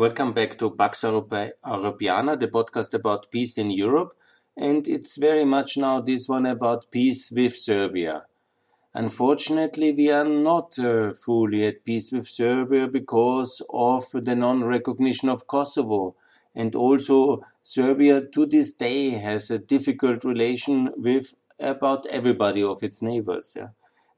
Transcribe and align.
Welcome 0.00 0.32
back 0.32 0.56
to 0.60 0.70
Pax 0.70 1.02
Europiana, 1.02 2.40
the 2.40 2.48
podcast 2.48 2.94
about 2.94 3.30
peace 3.30 3.58
in 3.58 3.70
Europe. 3.70 4.14
And 4.56 4.88
it's 4.88 5.18
very 5.18 5.44
much 5.44 5.76
now 5.76 6.00
this 6.00 6.26
one 6.26 6.46
about 6.46 6.90
peace 6.90 7.30
with 7.30 7.54
Serbia. 7.54 8.24
Unfortunately, 8.94 9.92
we 9.92 10.10
are 10.10 10.24
not 10.24 10.78
uh, 10.78 11.12
fully 11.12 11.66
at 11.66 11.84
peace 11.84 12.12
with 12.12 12.26
Serbia 12.26 12.88
because 12.88 13.60
of 13.68 14.04
the 14.14 14.34
non 14.34 14.64
recognition 14.64 15.28
of 15.28 15.46
Kosovo. 15.46 16.16
And 16.54 16.74
also, 16.74 17.44
Serbia 17.62 18.22
to 18.24 18.46
this 18.46 18.72
day 18.72 19.10
has 19.10 19.50
a 19.50 19.58
difficult 19.58 20.24
relation 20.24 20.94
with 20.96 21.34
about 21.58 22.06
everybody 22.06 22.62
of 22.62 22.82
its 22.82 23.02
neighbors. 23.02 23.52
Yeah? 23.54 23.68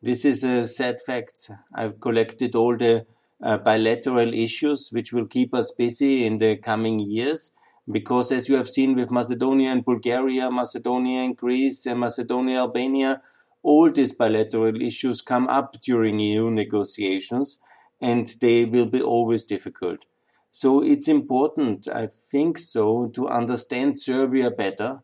This 0.00 0.24
is 0.24 0.44
a 0.44 0.64
sad 0.64 1.00
fact. 1.00 1.50
I've 1.74 1.98
collected 1.98 2.54
all 2.54 2.76
the 2.76 3.04
uh, 3.42 3.58
bilateral 3.58 4.32
issues 4.32 4.90
which 4.92 5.12
will 5.12 5.26
keep 5.26 5.54
us 5.54 5.72
busy 5.72 6.24
in 6.24 6.38
the 6.38 6.56
coming 6.56 7.00
years 7.00 7.54
because 7.90 8.30
as 8.30 8.48
you 8.48 8.56
have 8.56 8.68
seen 8.68 8.94
with 8.94 9.10
Macedonia 9.10 9.70
and 9.70 9.84
Bulgaria, 9.84 10.50
Macedonia 10.50 11.22
and 11.22 11.36
Greece, 11.36 11.84
and 11.86 11.98
Macedonia, 11.98 12.58
Albania, 12.58 13.20
all 13.62 13.90
these 13.90 14.12
bilateral 14.12 14.80
issues 14.80 15.20
come 15.20 15.48
up 15.48 15.80
during 15.80 16.20
EU 16.20 16.50
negotiations 16.50 17.60
and 18.00 18.26
they 18.40 18.64
will 18.64 18.86
be 18.86 19.02
always 19.02 19.42
difficult. 19.44 20.04
So 20.50 20.82
it's 20.82 21.08
important, 21.08 21.88
I 21.88 22.06
think 22.06 22.58
so, 22.58 23.08
to 23.08 23.28
understand 23.28 23.98
Serbia 23.98 24.50
better, 24.50 25.02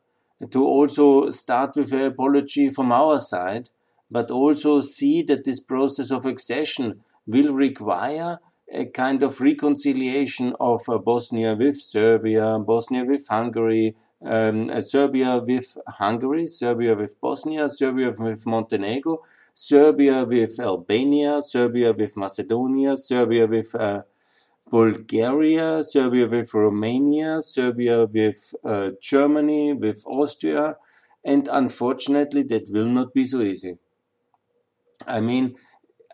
to 0.51 0.65
also 0.65 1.31
start 1.31 1.75
with 1.77 1.93
an 1.93 2.05
apology 2.05 2.71
from 2.71 2.93
our 2.93 3.19
side, 3.19 3.71
but 4.11 4.31
also 4.31 4.81
see 4.81 5.23
that 5.23 5.45
this 5.45 5.61
process 5.61 6.11
of 6.11 6.27
accession 6.27 7.03
will 7.29 7.53
require 7.55 8.41
a 8.73 8.85
kind 8.87 9.23
of 9.23 9.41
reconciliation 9.41 10.55
of 10.61 10.81
uh, 10.89 10.99
Bosnia 10.99 11.55
with 11.55 11.77
Serbia, 11.81 12.59
Bosnia 12.59 13.05
with 13.05 13.27
Hungary, 13.29 13.97
um, 14.25 14.69
uh, 14.71 14.81
Serbia 14.83 15.39
with 15.39 15.79
Hungary, 15.89 16.49
Serbia 16.49 16.95
with 16.97 17.21
Bosnia, 17.21 17.69
Serbia 17.69 18.11
with 18.19 18.47
Montenegro, 18.47 19.19
Serbia 19.55 20.25
with 20.25 20.59
Albania, 20.61 21.41
Serbia 21.43 21.93
with 21.93 22.17
Macedonia, 22.17 22.97
Serbia 22.97 23.47
with 23.47 23.75
uh, 23.75 24.03
Bulgaria, 24.71 25.83
Serbia 25.85 26.27
with 26.27 26.55
Romania, 26.55 27.43
Serbia 27.43 28.07
with 28.07 28.55
uh, 28.65 28.93
Germany, 29.01 29.73
with 29.75 30.05
Austria, 30.07 30.77
and 31.25 31.49
unfortunately, 31.51 32.43
that 32.45 32.71
will 32.71 32.87
not 32.87 33.15
be 33.15 33.25
so 33.25 33.41
easy. 33.41 33.79
I 35.07 35.21
mean, 35.21 35.57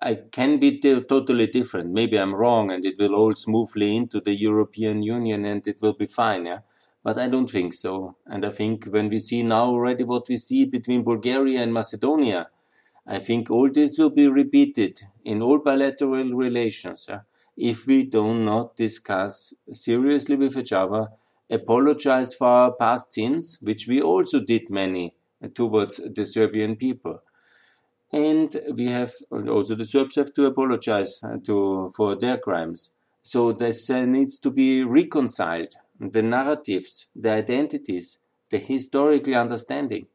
I 0.02 0.14
can 0.30 0.58
be 0.58 0.78
totally 0.80 1.46
different. 1.46 1.90
Maybe 1.92 2.18
I'm 2.18 2.34
wrong 2.34 2.70
and 2.70 2.84
it 2.84 2.96
will 2.98 3.14
all 3.14 3.34
smoothly 3.34 3.96
into 3.96 4.20
the 4.20 4.34
European 4.34 5.02
Union 5.02 5.44
and 5.44 5.66
it 5.66 5.80
will 5.80 5.94
be 5.94 6.06
fine. 6.06 6.46
Yeah. 6.46 6.58
But 7.02 7.18
I 7.18 7.28
don't 7.28 7.48
think 7.48 7.74
so. 7.74 8.16
And 8.26 8.44
I 8.44 8.50
think 8.50 8.86
when 8.86 9.08
we 9.08 9.18
see 9.18 9.42
now 9.42 9.66
already 9.66 10.04
what 10.04 10.28
we 10.28 10.36
see 10.36 10.64
between 10.64 11.04
Bulgaria 11.04 11.62
and 11.62 11.72
Macedonia, 11.72 12.48
I 13.06 13.18
think 13.18 13.50
all 13.50 13.70
this 13.70 13.98
will 13.98 14.10
be 14.10 14.26
repeated 14.26 15.00
in 15.24 15.42
all 15.42 15.58
bilateral 15.58 16.32
relations. 16.32 17.06
Yeah? 17.08 17.20
If 17.56 17.86
we 17.86 18.04
do 18.04 18.34
not 18.34 18.76
discuss 18.76 19.54
seriously 19.70 20.36
with 20.36 20.56
each 20.56 20.72
other, 20.72 21.08
apologize 21.50 22.34
for 22.34 22.48
our 22.48 22.72
past 22.72 23.12
sins, 23.12 23.58
which 23.60 23.86
we 23.86 24.00
also 24.00 24.40
did 24.40 24.70
many 24.70 25.14
towards 25.54 25.96
the 25.98 26.24
Serbian 26.24 26.76
people 26.76 27.20
and 28.14 28.60
we 28.76 28.86
have 28.86 29.12
also 29.30 29.74
the 29.74 29.84
Serbs 29.84 30.14
have 30.14 30.32
to 30.34 30.46
apologize 30.46 31.20
uh, 31.24 31.36
to 31.46 31.90
for 31.96 32.14
their 32.14 32.38
crimes. 32.38 32.92
So 33.22 33.50
this 33.50 33.90
uh, 33.90 34.06
needs 34.06 34.38
to 34.38 34.50
be 34.50 34.84
reconciled. 34.84 35.74
The 35.98 36.22
narratives, 36.22 37.06
the 37.16 37.32
identities, 37.32 38.20
the 38.50 38.58
historical 38.58 39.34
understanding, 39.34 40.06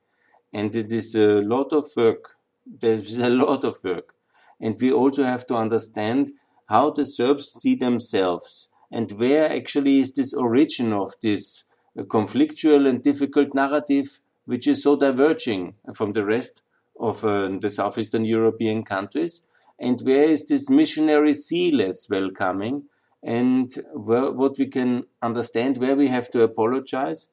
and 0.54 0.74
it 0.76 0.92
is 0.94 1.14
a 1.16 1.42
lot 1.42 1.74
of 1.74 1.86
work. 1.98 2.30
There's 2.66 3.18
a 3.18 3.30
lot 3.30 3.66
of 3.66 3.84
work, 3.84 4.14
and 4.62 4.80
we 4.80 4.92
also 4.94 5.24
have 5.24 5.46
to 5.48 5.56
understand 5.56 6.32
how 6.68 6.92
the 6.92 7.06
Serbs 7.06 7.48
see 7.52 7.76
themselves 7.76 8.70
and 8.92 9.12
where 9.12 9.52
actually 9.52 10.00
is 10.00 10.14
this 10.14 10.34
origin 10.34 10.94
of 10.94 11.16
this 11.22 11.66
uh, 11.98 12.04
conflictual 12.04 12.88
and 12.88 13.02
difficult 13.02 13.54
narrative, 13.54 14.22
which 14.46 14.68
is 14.68 14.84
so 14.84 14.96
diverging 14.96 15.74
from 15.94 16.14
the 16.14 16.24
rest 16.24 16.62
of 17.00 17.24
uh, 17.24 17.48
the 17.60 17.70
southeastern 17.70 18.26
European 18.26 18.84
countries, 18.84 19.42
and 19.80 20.02
where 20.02 20.30
is 20.30 20.46
this 20.46 20.70
missionary 20.70 21.34
zeal 21.34 21.82
as 21.82 22.08
well 22.10 22.30
coming, 22.30 22.84
and 23.24 23.72
where, 23.94 24.32
what 24.32 24.58
we 24.58 24.68
can 24.68 25.06
understand 25.22 25.78
where 25.78 25.96
we 25.96 26.08
have 26.08 26.30
to 26.32 26.42
apologize, 26.44 27.30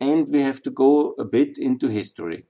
and 0.00 0.26
we 0.30 0.42
have 0.42 0.62
to 0.62 0.70
go 0.70 1.14
a 1.18 1.24
bit 1.24 1.56
into 1.58 1.88
history. 1.88 2.44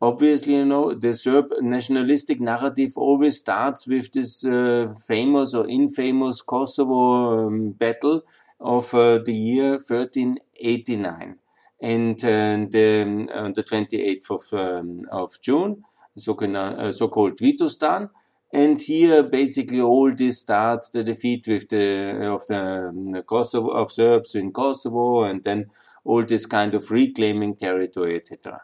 Obviously, 0.00 0.54
you 0.54 0.64
know, 0.64 0.94
the 0.94 1.14
Serb 1.14 1.52
nationalistic 1.60 2.40
narrative 2.40 2.92
always 2.96 3.38
starts 3.38 3.86
with 3.86 4.12
this 4.12 4.44
uh, 4.44 4.92
famous 5.06 5.54
or 5.54 5.68
infamous 5.68 6.42
Kosovo 6.42 7.46
um, 7.46 7.70
battle 7.70 8.22
of 8.60 8.92
uh, 8.94 9.18
the 9.18 9.32
year 9.32 9.72
1389 9.72 11.38
and 11.82 12.24
uh, 12.24 12.64
the, 12.70 13.28
uh, 13.34 13.48
the 13.48 13.64
28th 13.64 14.30
of, 14.30 14.58
um, 14.58 15.02
of 15.10 15.40
June, 15.42 15.82
uh, 16.16 16.92
so-called 16.92 17.38
Vidovdan. 17.38 18.08
And 18.52 18.80
here, 18.80 19.22
basically, 19.24 19.80
all 19.80 20.14
this 20.14 20.40
starts 20.40 20.90
the 20.90 21.02
defeat 21.02 21.48
with 21.48 21.70
the 21.70 22.30
of 22.30 22.46
the 22.46 22.88
um, 22.88 23.22
Kosovo 23.22 23.70
of 23.70 23.90
Serbs 23.90 24.34
in 24.34 24.52
Kosovo, 24.52 25.24
and 25.24 25.42
then 25.42 25.70
all 26.04 26.22
this 26.22 26.44
kind 26.44 26.74
of 26.74 26.90
reclaiming 26.90 27.56
territory, 27.56 28.16
etc. 28.16 28.60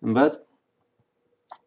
But 0.00 0.46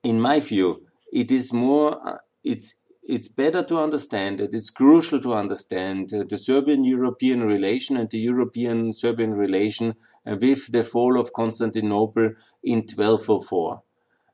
in 0.02 0.22
my 0.22 0.40
view, 0.40 0.88
it 1.12 1.30
is 1.30 1.52
more. 1.52 2.22
It's 2.42 2.76
it's 3.08 3.30
better 3.30 3.64
to 3.64 3.80
understand 3.80 4.42
it. 4.42 4.54
It's 4.54 4.70
crucial 4.70 5.22
to 5.22 5.34
understand 5.34 6.14
uh, 6.14 6.26
the 6.28 6.38
Serbian-European 6.38 7.42
relation 7.44 7.96
and 7.96 8.10
the 8.10 8.20
European-Serbian 8.20 9.34
relation 9.34 9.96
uh, 10.26 10.36
with 10.40 10.72
the 10.74 10.84
fall 10.84 11.18
of 11.18 11.32
Constantinople 11.32 12.34
in 12.64 12.80
1204. 12.80 13.82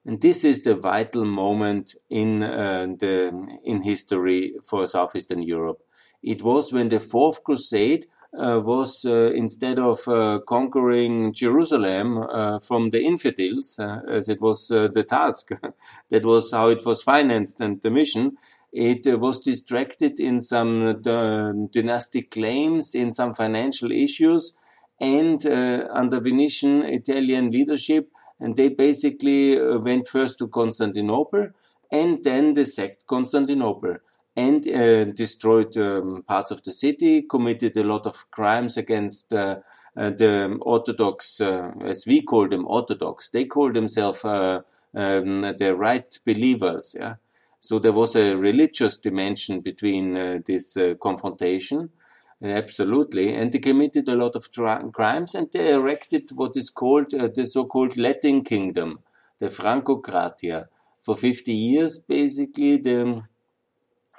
And 0.06 0.20
this 0.22 0.44
is 0.44 0.64
the 0.64 0.76
vital 0.76 1.24
moment 1.24 1.96
in 2.10 2.44
uh, 2.44 2.88
the 3.00 3.32
in 3.64 3.84
history 3.84 4.56
for 4.64 4.86
southeastern 4.88 5.44
Europe. 5.44 5.82
It 6.24 6.42
was 6.42 6.74
when 6.74 6.90
the 6.90 7.00
Fourth 7.00 7.44
Crusade 7.44 8.08
uh, 8.36 8.60
was 8.60 9.06
uh, 9.06 9.32
instead 9.36 9.78
of 9.78 10.08
uh, 10.08 10.40
conquering 10.48 11.32
Jerusalem 11.34 12.26
from 12.62 12.90
the 12.90 13.06
infidels, 13.06 13.80
as 13.80 14.28
it 14.28 14.42
was 14.42 14.70
the 14.70 15.06
task, 15.08 15.52
that 16.10 16.26
was 16.26 16.50
how 16.50 16.70
it 16.70 16.84
was 16.84 17.04
financed 17.04 17.62
and 17.62 17.80
the 17.84 17.92
mission. 17.92 18.38
It 18.74 19.06
uh, 19.06 19.20
was 19.20 19.40
distracted 19.40 20.20
in 20.20 20.42
some 20.42 20.84
uh, 20.84 21.54
dynastic 21.72 22.32
claims, 22.32 22.96
in 22.96 23.14
some 23.14 23.36
financial 23.36 23.92
issues, 23.92 24.54
and 25.00 25.46
uh, 25.46 25.88
under 25.92 26.20
Venetian 26.20 26.84
Italian 26.84 27.52
leadership, 27.52 28.10
and 28.40 28.56
they 28.56 28.70
basically 28.70 29.62
went 29.78 30.08
first 30.08 30.40
to 30.40 30.48
Constantinople, 30.48 31.50
and 31.92 32.24
then 32.24 32.54
they 32.54 32.66
sacked 32.66 33.06
Constantinople 33.06 33.98
and 34.36 34.68
uh, 34.68 35.06
destroyed 35.06 35.78
um, 35.78 36.24
parts 36.28 36.50
of 36.50 36.64
the 36.64 36.72
city, 36.72 37.22
committed 37.22 37.78
a 37.78 37.84
lot 37.84 38.08
of 38.08 38.32
crimes 38.32 38.78
against 38.78 39.32
uh, 39.32 39.58
uh, 39.96 40.10
the 40.10 40.58
Orthodox, 40.62 41.40
as 41.40 42.06
we 42.08 42.24
call 42.24 42.48
them, 42.48 42.66
Orthodox. 42.68 43.30
They 43.30 43.46
call 43.46 43.72
themselves 43.72 44.26
um, 44.26 44.64
the 44.94 45.76
right 45.78 46.18
believers. 46.26 46.96
Yeah, 47.00 47.16
so 47.64 47.80
there 47.80 47.94
was 47.94 48.14
a 48.18 48.36
religious 48.36 48.98
dimension 48.98 49.62
between 49.62 50.18
uh, 50.18 50.40
this 50.46 50.76
uh, 50.76 50.96
confrontation, 51.02 51.92
absolutely, 52.44 53.34
and 53.34 53.54
they 53.54 53.60
committed 53.60 54.10
a 54.10 54.18
lot 54.18 54.36
of 54.36 54.52
crimes, 54.92 55.34
and 55.34 55.50
they 55.54 55.72
erected 55.72 56.30
what 56.36 56.58
is 56.58 56.70
called 56.70 57.14
uh, 57.14 57.30
the 57.34 57.46
so-called 57.46 57.96
Latin 57.96 58.44
Kingdom, 58.44 59.00
the 59.40 59.48
Francocratia. 59.48 60.66
For 61.00 61.16
50 61.16 61.54
years, 61.54 62.00
basically, 62.00 62.80
the 62.80 63.24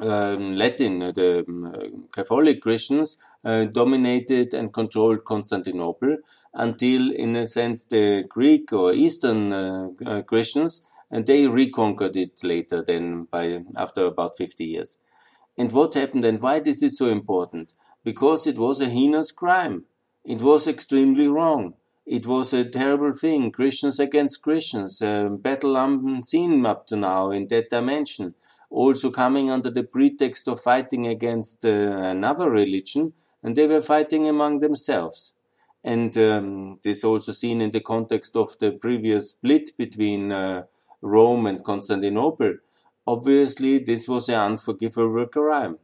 um, 0.00 0.56
Latin, 0.56 1.00
the 1.00 1.44
um, 1.46 2.08
Catholic 2.14 2.62
Christians 2.62 3.18
uh, 3.44 3.66
dominated 3.66 4.54
and 4.54 4.72
controlled 4.72 5.26
Constantinople 5.26 6.16
until, 6.54 7.12
in 7.12 7.36
a 7.36 7.46
sense, 7.46 7.84
the 7.84 8.24
Greek 8.26 8.72
or 8.72 8.94
Eastern 8.94 9.52
uh, 9.52 9.88
uh, 10.06 10.22
Christians 10.22 10.86
and 11.14 11.26
they 11.26 11.46
reconquered 11.46 12.16
it 12.16 12.42
later 12.42 12.82
then 12.82 13.28
by 13.30 13.62
after 13.76 14.04
about 14.04 14.36
50 14.36 14.64
years. 14.64 14.98
And 15.56 15.70
what 15.70 15.94
happened 15.94 16.24
and 16.24 16.42
why 16.42 16.58
this 16.58 16.82
is 16.82 16.98
so 16.98 17.06
important? 17.06 17.72
Because 18.02 18.48
it 18.48 18.58
was 18.58 18.80
a 18.80 18.88
heinous 18.88 19.30
crime. 19.30 19.84
It 20.24 20.42
was 20.42 20.66
extremely 20.66 21.28
wrong. 21.28 21.74
It 22.04 22.26
was 22.26 22.52
a 22.52 22.68
terrible 22.68 23.12
thing. 23.12 23.52
Christians 23.52 24.00
against 24.00 24.42
Christians, 24.42 25.00
a 25.00 25.28
battle 25.30 25.76
unseen 25.76 26.66
up 26.66 26.88
to 26.88 26.96
now 26.96 27.30
in 27.30 27.46
that 27.46 27.70
dimension. 27.70 28.34
Also 28.68 29.12
coming 29.12 29.52
under 29.52 29.70
the 29.70 29.84
pretext 29.84 30.48
of 30.48 30.60
fighting 30.60 31.06
against 31.06 31.64
uh, 31.64 31.68
another 31.68 32.50
religion, 32.50 33.12
and 33.40 33.54
they 33.54 33.68
were 33.68 33.82
fighting 33.82 34.28
among 34.28 34.58
themselves. 34.58 35.34
And 35.84 36.18
um, 36.18 36.80
this 36.82 37.04
also 37.04 37.30
seen 37.30 37.60
in 37.60 37.70
the 37.70 37.80
context 37.80 38.34
of 38.34 38.58
the 38.58 38.72
previous 38.72 39.30
split 39.30 39.70
between 39.78 40.32
uh, 40.32 40.64
Rome 41.04 41.46
and 41.46 41.62
Constantinople. 41.62 42.54
Obviously, 43.06 43.78
this 43.78 44.08
was 44.08 44.28
an 44.30 44.40
unforgivable 44.40 45.26
crime. 45.26 45.78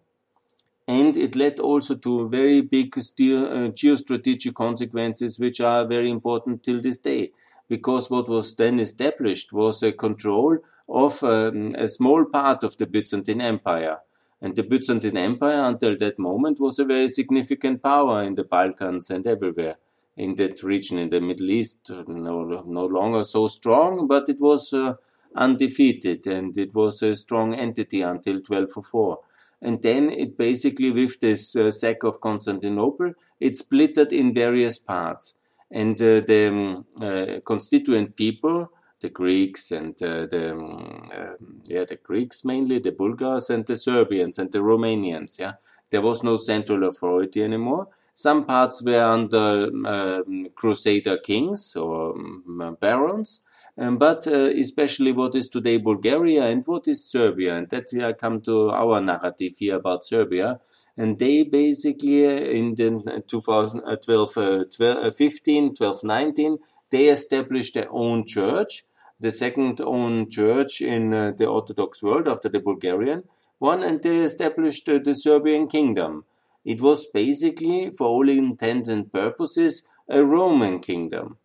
And 0.88 1.16
it 1.16 1.36
led 1.36 1.60
also 1.60 1.94
to 1.94 2.28
very 2.28 2.62
big 2.62 2.96
uh, 2.96 3.00
geostrategic 3.00 4.54
consequences, 4.54 5.38
which 5.38 5.60
are 5.60 5.86
very 5.86 6.10
important 6.10 6.62
till 6.62 6.80
this 6.80 6.98
day. 6.98 7.32
Because 7.68 8.10
what 8.10 8.28
was 8.28 8.56
then 8.56 8.80
established 8.80 9.52
was 9.52 9.82
a 9.82 9.92
control 9.92 10.58
of 10.88 11.22
um, 11.22 11.70
a 11.76 11.86
small 11.86 12.24
part 12.24 12.64
of 12.64 12.76
the 12.78 12.86
Byzantine 12.86 13.40
Empire. 13.40 13.98
And 14.40 14.56
the 14.56 14.62
Byzantine 14.62 15.18
Empire, 15.18 15.62
until 15.64 15.96
that 15.98 16.18
moment, 16.18 16.58
was 16.58 16.78
a 16.78 16.84
very 16.84 17.08
significant 17.08 17.82
power 17.82 18.22
in 18.22 18.34
the 18.34 18.44
Balkans 18.44 19.10
and 19.10 19.26
everywhere 19.26 19.76
in 20.16 20.34
that 20.36 20.62
region 20.62 20.98
in 20.98 21.10
the 21.10 21.20
Middle 21.20 21.50
East. 21.50 21.90
No, 21.90 22.64
no 22.66 22.86
longer 22.86 23.22
so 23.22 23.48
strong, 23.48 24.08
but 24.08 24.28
it 24.28 24.40
was 24.40 24.72
uh, 24.72 24.94
undefeated 25.34 26.26
and 26.26 26.56
it 26.56 26.74
was 26.74 27.02
a 27.02 27.16
strong 27.16 27.54
entity 27.54 28.02
until 28.02 28.34
1204. 28.34 29.20
And 29.62 29.82
then 29.82 30.10
it 30.10 30.38
basically, 30.38 30.90
with 30.90 31.20
this 31.20 31.54
uh, 31.54 31.70
sack 31.70 32.02
of 32.02 32.20
Constantinople, 32.20 33.12
it 33.38 33.58
splitted 33.58 34.12
in 34.12 34.32
various 34.32 34.78
parts. 34.78 35.34
And 35.70 36.00
uh, 36.00 36.20
the 36.20 36.48
um, 36.48 36.86
uh, 37.00 37.40
constituent 37.44 38.16
people, 38.16 38.70
the 39.00 39.08
Greeks 39.08 39.70
and 39.70 40.00
uh, 40.02 40.26
the 40.26 40.52
um, 40.52 41.10
uh, 41.12 41.34
yeah 41.64 41.84
the 41.84 41.96
Greeks 41.96 42.44
mainly, 42.44 42.78
the 42.78 42.92
Bulgars 42.92 43.50
and 43.50 43.64
the 43.66 43.76
Serbians 43.76 44.38
and 44.38 44.52
the 44.52 44.58
Romanians. 44.58 45.38
Yeah, 45.38 45.54
there 45.90 46.02
was 46.02 46.22
no 46.22 46.36
central 46.36 46.84
authority 46.84 47.42
anymore. 47.42 47.88
Some 48.14 48.44
parts 48.44 48.82
were 48.82 49.02
under 49.02 49.70
um, 49.86 50.48
Crusader 50.54 51.16
kings 51.18 51.74
or 51.76 52.12
um, 52.12 52.76
barons, 52.80 53.42
um, 53.80 53.96
but 53.96 54.26
uh, 54.26 54.50
especially 54.64 55.10
what 55.10 55.34
is 55.34 55.48
today 55.48 55.78
Bulgaria 55.78 56.44
and 56.44 56.62
what 56.66 56.86
is 56.86 57.02
Serbia. 57.02 57.56
And 57.56 57.70
that 57.70 57.86
I 58.04 58.12
come 58.12 58.42
to 58.42 58.70
our 58.70 59.00
narrative 59.00 59.56
here 59.56 59.76
about 59.76 60.04
Serbia. 60.04 60.60
And 60.98 61.18
they 61.18 61.44
basically, 61.44 62.26
uh, 62.26 62.30
in 62.30 62.74
the 62.74 63.22
2012, 63.26 64.36
uh, 64.36 64.64
12, 64.64 65.06
uh, 65.06 65.10
15, 65.12 65.74
12, 65.74 66.04
19, 66.04 66.58
they 66.90 67.08
established 67.08 67.72
their 67.72 67.90
own 67.90 68.26
church, 68.26 68.84
the 69.18 69.30
second 69.30 69.80
own 69.80 70.28
church 70.28 70.82
in 70.82 71.14
uh, 71.14 71.32
the 71.34 71.46
Orthodox 71.46 72.02
world 72.02 72.28
after 72.28 72.50
the 72.50 72.60
Bulgarian 72.60 73.24
one, 73.58 73.82
and 73.82 74.02
they 74.02 74.18
established 74.18 74.88
uh, 74.88 74.98
the 74.98 75.14
Serbian 75.14 75.68
kingdom. 75.68 76.24
It 76.66 76.82
was 76.82 77.06
basically, 77.06 77.92
for 77.96 78.06
all 78.06 78.28
intents 78.28 78.90
and 78.90 79.10
purposes, 79.10 79.88
a 80.08 80.22
Roman 80.22 80.80
kingdom 80.80 81.38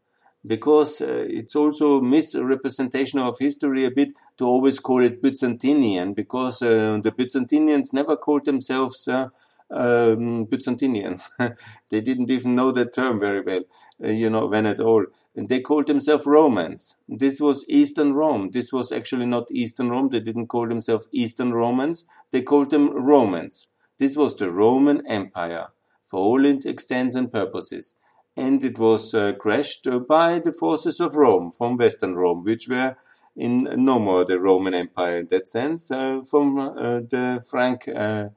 because 0.46 1.02
uh, 1.02 1.26
it's 1.28 1.56
also 1.56 2.02
misrepresentation 2.02 3.20
of 3.20 3.40
history 3.40 3.86
a 3.86 3.92
bit 3.92 4.14
to 4.38 4.46
always 4.46 4.80
call 4.80 5.04
it 5.04 5.22
Byzantinian 5.22 6.16
because 6.16 6.62
uh, 6.62 7.00
the 7.02 7.12
Byzantinians 7.12 7.94
never 7.94 8.16
called 8.16 8.46
themselves 8.46 9.08
uh, 9.08 9.30
um, 9.72 10.46
Byzantinians. 10.46 11.30
they 11.90 12.02
didn't 12.02 12.30
even 12.30 12.56
know 12.56 12.72
that 12.72 12.94
term 12.94 13.20
very 13.20 13.42
well, 13.42 13.64
uh, 14.04 14.10
you 14.10 14.30
know, 14.30 14.46
when 14.46 14.66
at 14.66 14.80
all. 14.80 15.06
And 15.36 15.50
they 15.50 15.60
called 15.60 15.88
themselves 15.88 16.26
Romans. 16.26 16.96
This 17.10 17.42
was 17.42 17.66
Eastern 17.68 18.14
Rome. 18.14 18.52
This 18.52 18.72
was 18.72 18.92
actually 18.92 19.26
not 19.26 19.52
Eastern 19.52 19.90
Rome. 19.90 20.10
They 20.10 20.22
didn't 20.22 20.48
call 20.48 20.68
themselves 20.68 21.08
Eastern 21.12 21.54
Romans. 21.54 22.06
They 22.32 22.42
called 22.42 22.70
them 22.70 22.92
Romans. 22.92 23.68
This 23.98 24.16
was 24.16 24.36
the 24.36 24.52
Roman 24.52 25.06
Empire 25.08 25.68
for 26.06 26.20
all 26.20 26.46
its 26.46 26.66
extents 26.66 27.16
and 27.16 27.32
purposes 27.32 27.96
and 28.38 28.64
it 28.64 28.78
was 28.78 29.14
uh, 29.14 29.34
crashed 29.34 29.88
by 30.08 30.40
the 30.40 30.52
forces 30.52 31.00
of 31.00 31.16
Rome 31.16 31.52
from 31.52 31.78
Western 31.78 32.16
Rome, 32.16 32.44
which 32.44 32.68
were 32.68 32.98
in 33.36 33.64
no 33.78 34.00
more 34.00 34.26
the 34.26 34.40
Roman 34.40 34.74
Empire 34.74 35.18
in 35.18 35.28
that 35.28 35.50
sense, 35.50 35.92
uh, 35.92 36.22
from 36.30 36.58
uh, 36.58 37.00
the 37.00 37.44
Frank, 37.50 37.88
uh, 37.88 38.30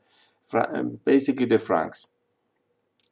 Fra 0.42 0.84
basically 1.04 1.46
the 1.46 1.58
Franks 1.58 2.08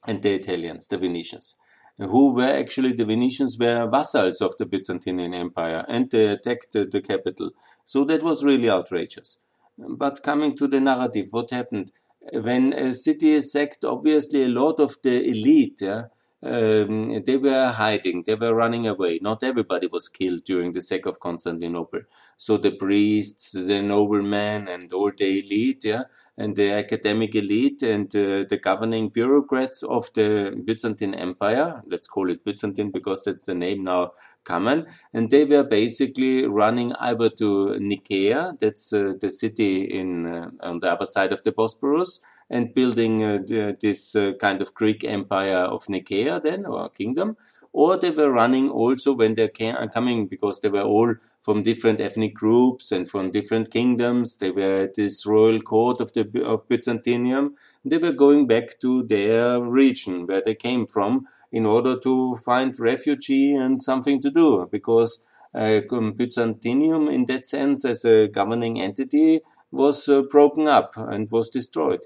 and 0.07 0.23
the 0.23 0.35
Italians, 0.35 0.89
the 0.89 0.99
Venetians, 0.99 1.55
who 1.99 2.33
were 2.33 2.43
actually 2.43 2.93
the 2.93 3.05
Venetians 3.05 3.57
were 3.59 3.89
vassals 3.91 4.41
of 4.41 4.57
the 4.57 4.67
Byzantine 4.67 5.21
Empire 5.35 5.85
and 5.89 6.11
they 6.11 6.29
attacked 6.29 6.73
the 6.73 7.01
capital. 7.01 7.51
So 7.85 8.05
that 8.05 8.23
was 8.23 8.45
really 8.45 8.71
outrageous. 8.71 9.39
But 9.79 10.23
coming 10.23 10.57
to 10.57 10.67
the 10.67 10.81
narrative, 10.81 11.29
what 11.31 11.51
happened? 11.51 11.93
When 12.33 12.73
a 12.73 12.93
city 12.93 13.33
is 13.35 13.53
sacked, 13.53 13.85
obviously 13.85 14.45
a 14.45 14.49
lot 14.49 14.81
of 14.81 14.97
the 15.03 15.23
elite, 15.23 15.79
yeah, 15.81 16.05
um, 16.47 17.23
they 17.25 17.37
were 17.37 17.69
hiding, 17.69 18.23
they 18.25 18.35
were 18.35 18.55
running 18.55 18.87
away. 18.87 19.19
Not 19.21 19.43
everybody 19.43 19.87
was 19.87 20.09
killed 20.09 20.45
during 20.45 20.73
the 20.73 20.81
sack 20.81 21.07
of 21.07 21.21
Constantinople. 21.21 22.03
So 22.37 22.57
the 22.57 22.73
priests, 22.73 23.53
the 23.53 23.83
noblemen, 23.83 24.69
and 24.69 24.93
all 24.93 25.13
the 25.17 25.41
elite, 25.41 25.85
yeah, 25.85 26.05
and 26.39 26.55
the 26.55 26.73
academic 26.73 27.35
elite 27.35 27.83
and 27.83 28.15
uh, 28.15 28.45
the 28.49 28.61
governing 28.63 29.09
bureaucrats 29.09 29.83
of 29.83 30.13
the 30.15 30.61
Byzantine 30.65 31.15
Empire, 31.15 31.83
let's 31.87 32.07
call 32.07 32.31
it 32.31 32.45
Byzantine 32.45 32.91
because 32.91 33.25
that's 33.25 33.47
the 33.47 33.55
name 33.55 33.83
now 33.83 34.13
common, 34.45 34.87
and 35.13 35.31
they 35.31 35.45
were 35.45 35.65
basically 35.65 36.47
running 36.47 36.93
either 36.95 37.29
to 37.29 37.79
Nicaea, 37.81 38.55
that's 38.61 38.93
uh, 38.93 39.15
the 39.21 39.31
city 39.31 39.83
in 39.83 40.27
uh, 40.27 40.51
on 40.61 40.81
the 40.81 40.91
other 40.91 41.07
side 41.07 41.33
of 41.33 41.43
the 41.43 41.53
Bosporus, 41.53 42.21
and 42.49 42.75
building 42.75 43.23
uh, 43.23 43.39
the, 43.47 43.77
this 43.81 44.15
uh, 44.15 44.33
kind 44.41 44.63
of 44.63 44.75
Greek 44.75 45.05
empire 45.05 45.57
of 45.57 45.89
Nicaea 45.89 46.41
then, 46.41 46.65
or 46.67 46.89
kingdom, 46.91 47.37
or 47.73 47.99
they 47.99 48.11
were 48.11 48.33
running 48.33 48.71
also 48.71 49.13
when 49.15 49.35
they 49.35 49.49
came, 49.49 49.77
uh, 49.77 49.87
coming 49.87 50.27
because 50.29 50.61
they 50.61 50.69
were 50.69 50.83
all 50.83 51.15
from 51.43 51.63
different 51.63 52.01
ethnic 52.01 52.35
groups 52.35 52.91
and 52.91 53.09
from 53.09 53.31
different 53.31 53.71
kingdoms. 53.71 54.39
They 54.39 54.51
were 54.51 54.85
at 54.85 54.95
this 54.95 55.27
royal 55.27 55.61
court 55.61 56.01
of 56.01 56.13
the 56.15 56.43
of 56.45 56.67
Byzantium. 56.69 57.55
They 57.85 57.99
were 57.99 58.13
going 58.13 58.47
back 58.47 58.79
to 58.81 59.03
their 59.03 59.61
region 59.63 60.27
where 60.27 60.43
they 60.45 60.55
came 60.55 60.87
from 60.87 61.27
in 61.53 61.67
order 61.67 61.99
to 62.01 62.37
find 62.37 62.79
refugee 62.79 63.55
and 63.55 63.81
something 63.81 64.21
to 64.23 64.31
do 64.31 64.69
because 64.71 65.25
uh, 65.55 65.81
Byzantium, 66.17 67.09
in 67.09 67.25
that 67.27 67.47
sense, 67.47 67.85
as 67.85 68.05
a 68.05 68.29
governing 68.29 68.81
entity, 68.81 69.41
was 69.71 70.09
uh, 70.09 70.23
broken 70.23 70.67
up 70.69 70.95
and 70.97 71.31
was 71.31 71.49
destroyed. 71.51 72.01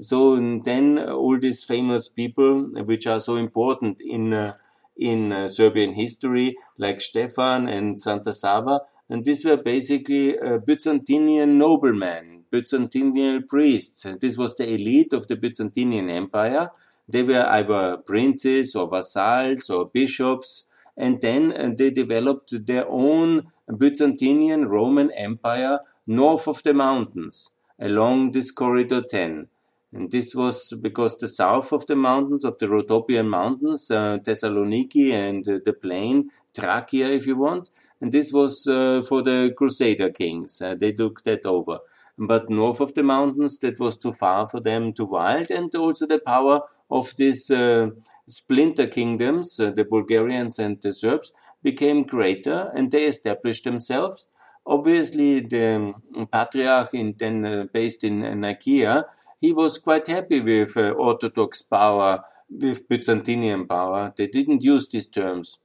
So 0.00 0.36
then 0.60 0.98
all 0.98 1.38
these 1.38 1.64
famous 1.64 2.08
people, 2.08 2.64
which 2.84 3.06
are 3.06 3.20
so 3.20 3.36
important 3.36 4.00
in 4.00 4.32
uh, 4.34 4.54
in 4.96 5.32
uh, 5.32 5.48
Serbian 5.48 5.92
history, 5.92 6.56
like 6.78 7.00
Stefan 7.00 7.68
and 7.68 8.00
Santa 8.00 8.32
Sava, 8.32 8.80
and 9.08 9.24
these 9.24 9.44
were 9.44 9.56
basically 9.56 10.38
uh, 10.38 10.58
Byzantinian 10.58 11.58
noblemen, 11.58 12.44
Byzantinian 12.50 13.46
priests. 13.46 14.06
This 14.20 14.36
was 14.36 14.54
the 14.54 14.72
elite 14.72 15.12
of 15.12 15.28
the 15.28 15.36
Byzantinian 15.36 16.10
Empire. 16.10 16.70
They 17.08 17.22
were 17.22 17.46
either 17.46 17.98
princes 17.98 18.74
or 18.74 18.88
vassals 18.88 19.70
or 19.70 19.86
bishops, 19.86 20.64
and 20.96 21.20
then 21.20 21.52
uh, 21.52 21.72
they 21.76 21.90
developed 21.90 22.66
their 22.66 22.86
own 22.88 23.52
Byzantinian 23.68 24.66
Roman 24.66 25.10
Empire 25.12 25.80
north 26.06 26.48
of 26.48 26.62
the 26.62 26.72
mountains 26.72 27.50
along 27.78 28.32
this 28.32 28.50
corridor 28.50 29.02
10 29.02 29.48
and 29.92 30.10
this 30.10 30.34
was 30.34 30.72
because 30.80 31.16
the 31.16 31.28
south 31.28 31.72
of 31.72 31.86
the 31.86 31.96
mountains, 31.96 32.44
of 32.44 32.58
the 32.58 32.66
Rhodopian 32.66 33.28
mountains, 33.28 33.90
uh, 33.90 34.18
Thessaloniki 34.18 35.12
and 35.12 35.48
uh, 35.48 35.60
the 35.64 35.72
plain, 35.72 36.30
Trachea 36.54 37.08
if 37.08 37.26
you 37.26 37.36
want, 37.36 37.70
and 38.00 38.12
this 38.12 38.32
was 38.32 38.66
uh, 38.66 39.02
for 39.08 39.22
the 39.22 39.54
Crusader 39.56 40.10
kings. 40.10 40.60
Uh, 40.60 40.74
they 40.74 40.92
took 40.92 41.22
that 41.22 41.46
over. 41.46 41.78
But 42.18 42.50
north 42.50 42.80
of 42.80 42.94
the 42.94 43.02
mountains, 43.02 43.58
that 43.58 43.78
was 43.78 43.96
too 43.98 44.12
far 44.12 44.48
for 44.48 44.60
them, 44.60 44.92
too 44.92 45.04
wild, 45.04 45.50
and 45.50 45.74
also 45.74 46.06
the 46.06 46.18
power 46.18 46.60
of 46.90 47.14
these 47.16 47.50
uh, 47.50 47.88
splinter 48.26 48.86
kingdoms, 48.86 49.60
uh, 49.60 49.70
the 49.70 49.84
Bulgarians 49.84 50.58
and 50.58 50.80
the 50.80 50.92
Serbs, 50.92 51.32
became 51.62 52.04
greater, 52.04 52.70
and 52.74 52.90
they 52.90 53.04
established 53.04 53.64
themselves. 53.64 54.26
Obviously, 54.66 55.40
the 55.40 55.94
um, 56.16 56.26
patriarch 56.32 56.94
in, 56.94 57.14
then 57.18 57.68
based 57.72 58.02
in 58.02 58.40
Nicaea 58.40 59.04
he 59.40 59.52
was 59.52 59.78
quite 59.78 60.06
happy 60.06 60.40
with 60.40 60.76
uh, 60.76 60.90
Orthodox 60.90 61.62
power, 61.62 62.24
with 62.48 62.88
Byzantinian 62.88 63.68
power. 63.68 64.12
They 64.16 64.26
didn't 64.26 64.62
use 64.62 64.88
these 64.88 65.06
terms. 65.06 65.58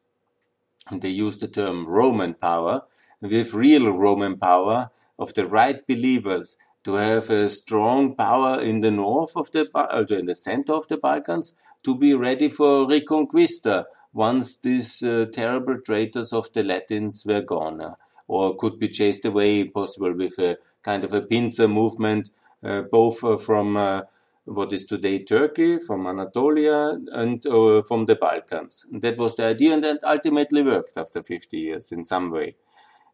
They 0.92 1.10
used 1.10 1.42
the 1.42 1.48
term 1.48 1.88
Roman 1.88 2.34
power, 2.34 2.82
with 3.22 3.54
real 3.54 3.92
Roman 3.92 4.38
power 4.38 4.90
of 5.18 5.34
the 5.36 5.46
right 5.46 5.86
believers 5.88 6.58
to 6.84 6.94
have 6.96 7.30
a 7.30 7.50
strong 7.50 8.16
power 8.16 8.60
in 8.60 8.82
the 8.82 8.92
north 8.92 9.38
of 9.38 9.51
the, 9.51 9.70
uh, 9.75 10.04
in 10.10 10.25
the 10.25 10.36
center 10.36 10.74
of 10.74 10.88
the 10.88 10.98
Balkans, 10.98 11.54
to 11.84 11.96
be 11.96 12.13
ready 12.13 12.50
for 12.50 12.88
Reconquista 12.88 13.86
once 14.13 14.58
these 14.58 15.01
uh, 15.04 15.25
terrible 15.32 15.80
traitors 15.80 16.34
of 16.34 16.51
the 16.54 16.63
Latins 16.63 17.24
were 17.25 17.42
gone, 17.42 17.80
uh, 17.82 17.94
or 18.28 18.58
could 18.58 18.80
be 18.80 18.88
chased 18.90 19.24
away, 19.25 19.63
possible 19.63 20.13
with 20.13 20.38
a 20.40 20.58
kind 20.82 21.04
of 21.04 21.13
a 21.13 21.22
pincer 21.22 21.68
movement 21.68 22.32
both 22.62 23.24
uh, 23.24 23.38
from 23.38 23.77
uh, 23.77 24.01
what 24.46 24.74
is 24.74 24.86
today 24.86 25.24
Turkey, 25.24 25.80
from 25.80 26.08
Anatolia, 26.08 26.98
and 27.12 27.46
uh, 27.46 27.82
from 27.84 28.06
the 28.06 28.15
Balkans. 28.15 28.86
That 28.91 29.18
was 29.18 29.36
the 29.36 29.46
idea, 29.46 29.74
and 29.74 29.84
that 29.84 30.03
ultimately 30.03 30.63
worked 30.63 30.98
after 30.98 31.24
50 31.24 31.58
years 31.58 31.91
in 31.91 32.03
some 32.03 32.32
way. 32.32 32.56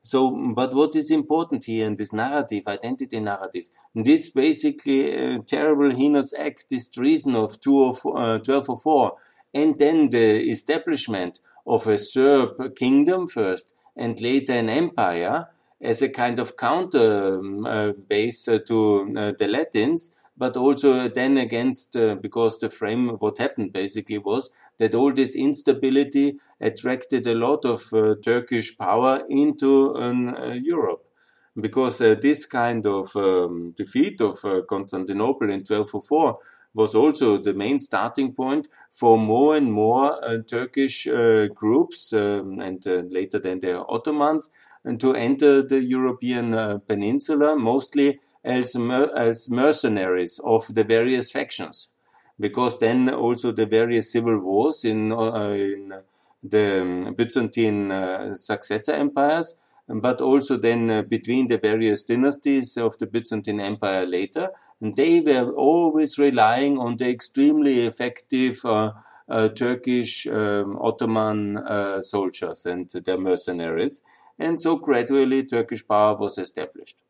So, 0.01 0.31
but 0.53 0.73
what 0.73 0.95
is 0.95 1.11
important 1.11 1.65
here 1.65 1.85
in 1.85 1.97
this 1.97 2.13
narrative, 2.13 2.67
identity 2.67 3.19
narrative, 3.19 3.67
this 3.93 4.29
basically 4.29 5.35
uh, 5.35 5.39
terrible, 5.45 5.91
heinous 5.91 6.33
act, 6.33 6.69
this 6.69 6.87
treason 6.87 7.35
of 7.35 7.57
1204, 7.61 9.05
uh, 9.05 9.15
and 9.53 9.77
then 9.77 10.09
the 10.09 10.49
establishment 10.49 11.39
of 11.65 11.87
a 11.87 11.97
Serb 11.97 12.75
kingdom 12.75 13.27
first, 13.27 13.73
and 13.97 14.21
later 14.21 14.53
an 14.53 14.69
empire 14.69 15.47
as 15.81 16.01
a 16.01 16.09
kind 16.09 16.39
of 16.39 16.57
counter 16.57 17.37
um, 17.37 17.65
uh, 17.65 17.91
base 18.07 18.47
uh, 18.47 18.59
to 18.67 19.13
uh, 19.15 19.31
the 19.37 19.47
Latins, 19.47 20.15
but 20.35 20.55
also 20.55 21.07
then 21.07 21.37
against, 21.37 21.95
uh, 21.95 22.15
because 22.15 22.59
the 22.59 22.69
frame, 22.69 23.09
what 23.19 23.37
happened 23.37 23.73
basically 23.73 24.17
was 24.17 24.49
that 24.77 24.93
all 24.93 25.11
this 25.11 25.35
instability 25.35 26.37
attracted 26.61 27.25
a 27.25 27.35
lot 27.35 27.65
of 27.65 27.91
uh, 27.93 28.15
Turkish 28.23 28.77
power 28.77 29.23
into 29.29 29.95
uh, 29.95 30.53
Europe. 30.53 31.07
Because 31.59 31.97
this 31.97 32.45
kind 32.45 32.85
of 32.85 33.15
um, 33.15 33.73
defeat 33.75 34.21
of 34.21 34.37
Constantinople 34.69 35.49
in 35.49 35.61
1204 35.61 36.37
was 36.75 36.93
also 36.93 37.39
the 37.39 37.55
main 37.55 37.79
starting 37.79 38.31
point 38.31 38.67
for 38.91 39.17
more 39.17 39.55
and 39.55 39.73
more 39.73 40.43
Turkish 40.47 41.07
groups 41.55 42.13
um, 42.13 42.59
and 42.59 42.85
later 43.11 43.39
then 43.39 43.59
the 43.59 43.83
Ottomans 43.87 44.51
to 44.99 45.13
enter 45.13 45.61
the 45.61 45.83
European 45.83 46.79
peninsula, 46.87 47.55
mostly 47.55 48.19
as, 48.43 48.75
mer 48.75 49.09
as 49.15 49.49
mercenaries 49.49 50.39
of 50.43 50.73
the 50.73 50.83
various 50.83 51.31
factions. 51.31 51.89
Because 52.39 52.77
then 52.77 53.09
also 53.09 53.51
the 53.51 53.65
various 53.65 54.11
civil 54.11 54.37
wars 54.39 54.85
in, 54.85 55.11
uh, 55.11 55.49
in 55.49 55.93
the 56.43 56.81
um, 56.81 57.13
Byzantine 57.15 57.91
uh, 57.91 58.35
successor 58.35 58.93
empires, 58.93 59.55
but 59.87 60.21
also 60.21 60.57
then 60.57 60.89
uh, 60.89 61.01
between 61.01 61.47
the 61.47 61.57
various 61.57 62.03
dynasties 62.03 62.77
of 62.77 62.97
the 62.99 63.07
Byzantine 63.07 63.59
Empire 63.59 64.05
later, 64.05 64.51
and 64.81 64.95
they 64.95 65.19
were 65.19 65.51
always 65.51 66.19
relying 66.19 66.77
on 66.77 66.97
the 66.97 67.09
extremely 67.09 67.85
effective 67.87 68.63
uh, 68.65 68.91
uh, 69.29 69.49
Turkish 69.49 70.27
um, 70.27 70.77
Ottoman 70.79 71.57
uh, 71.57 72.01
soldiers 72.01 72.65
and 72.65 72.89
their 72.89 73.17
mercenaries, 73.17 74.03
and 74.39 74.59
so 74.59 74.75
gradually 74.75 75.43
Turkish 75.43 75.87
power 75.87 76.15
was 76.15 76.37
established. 76.37 77.03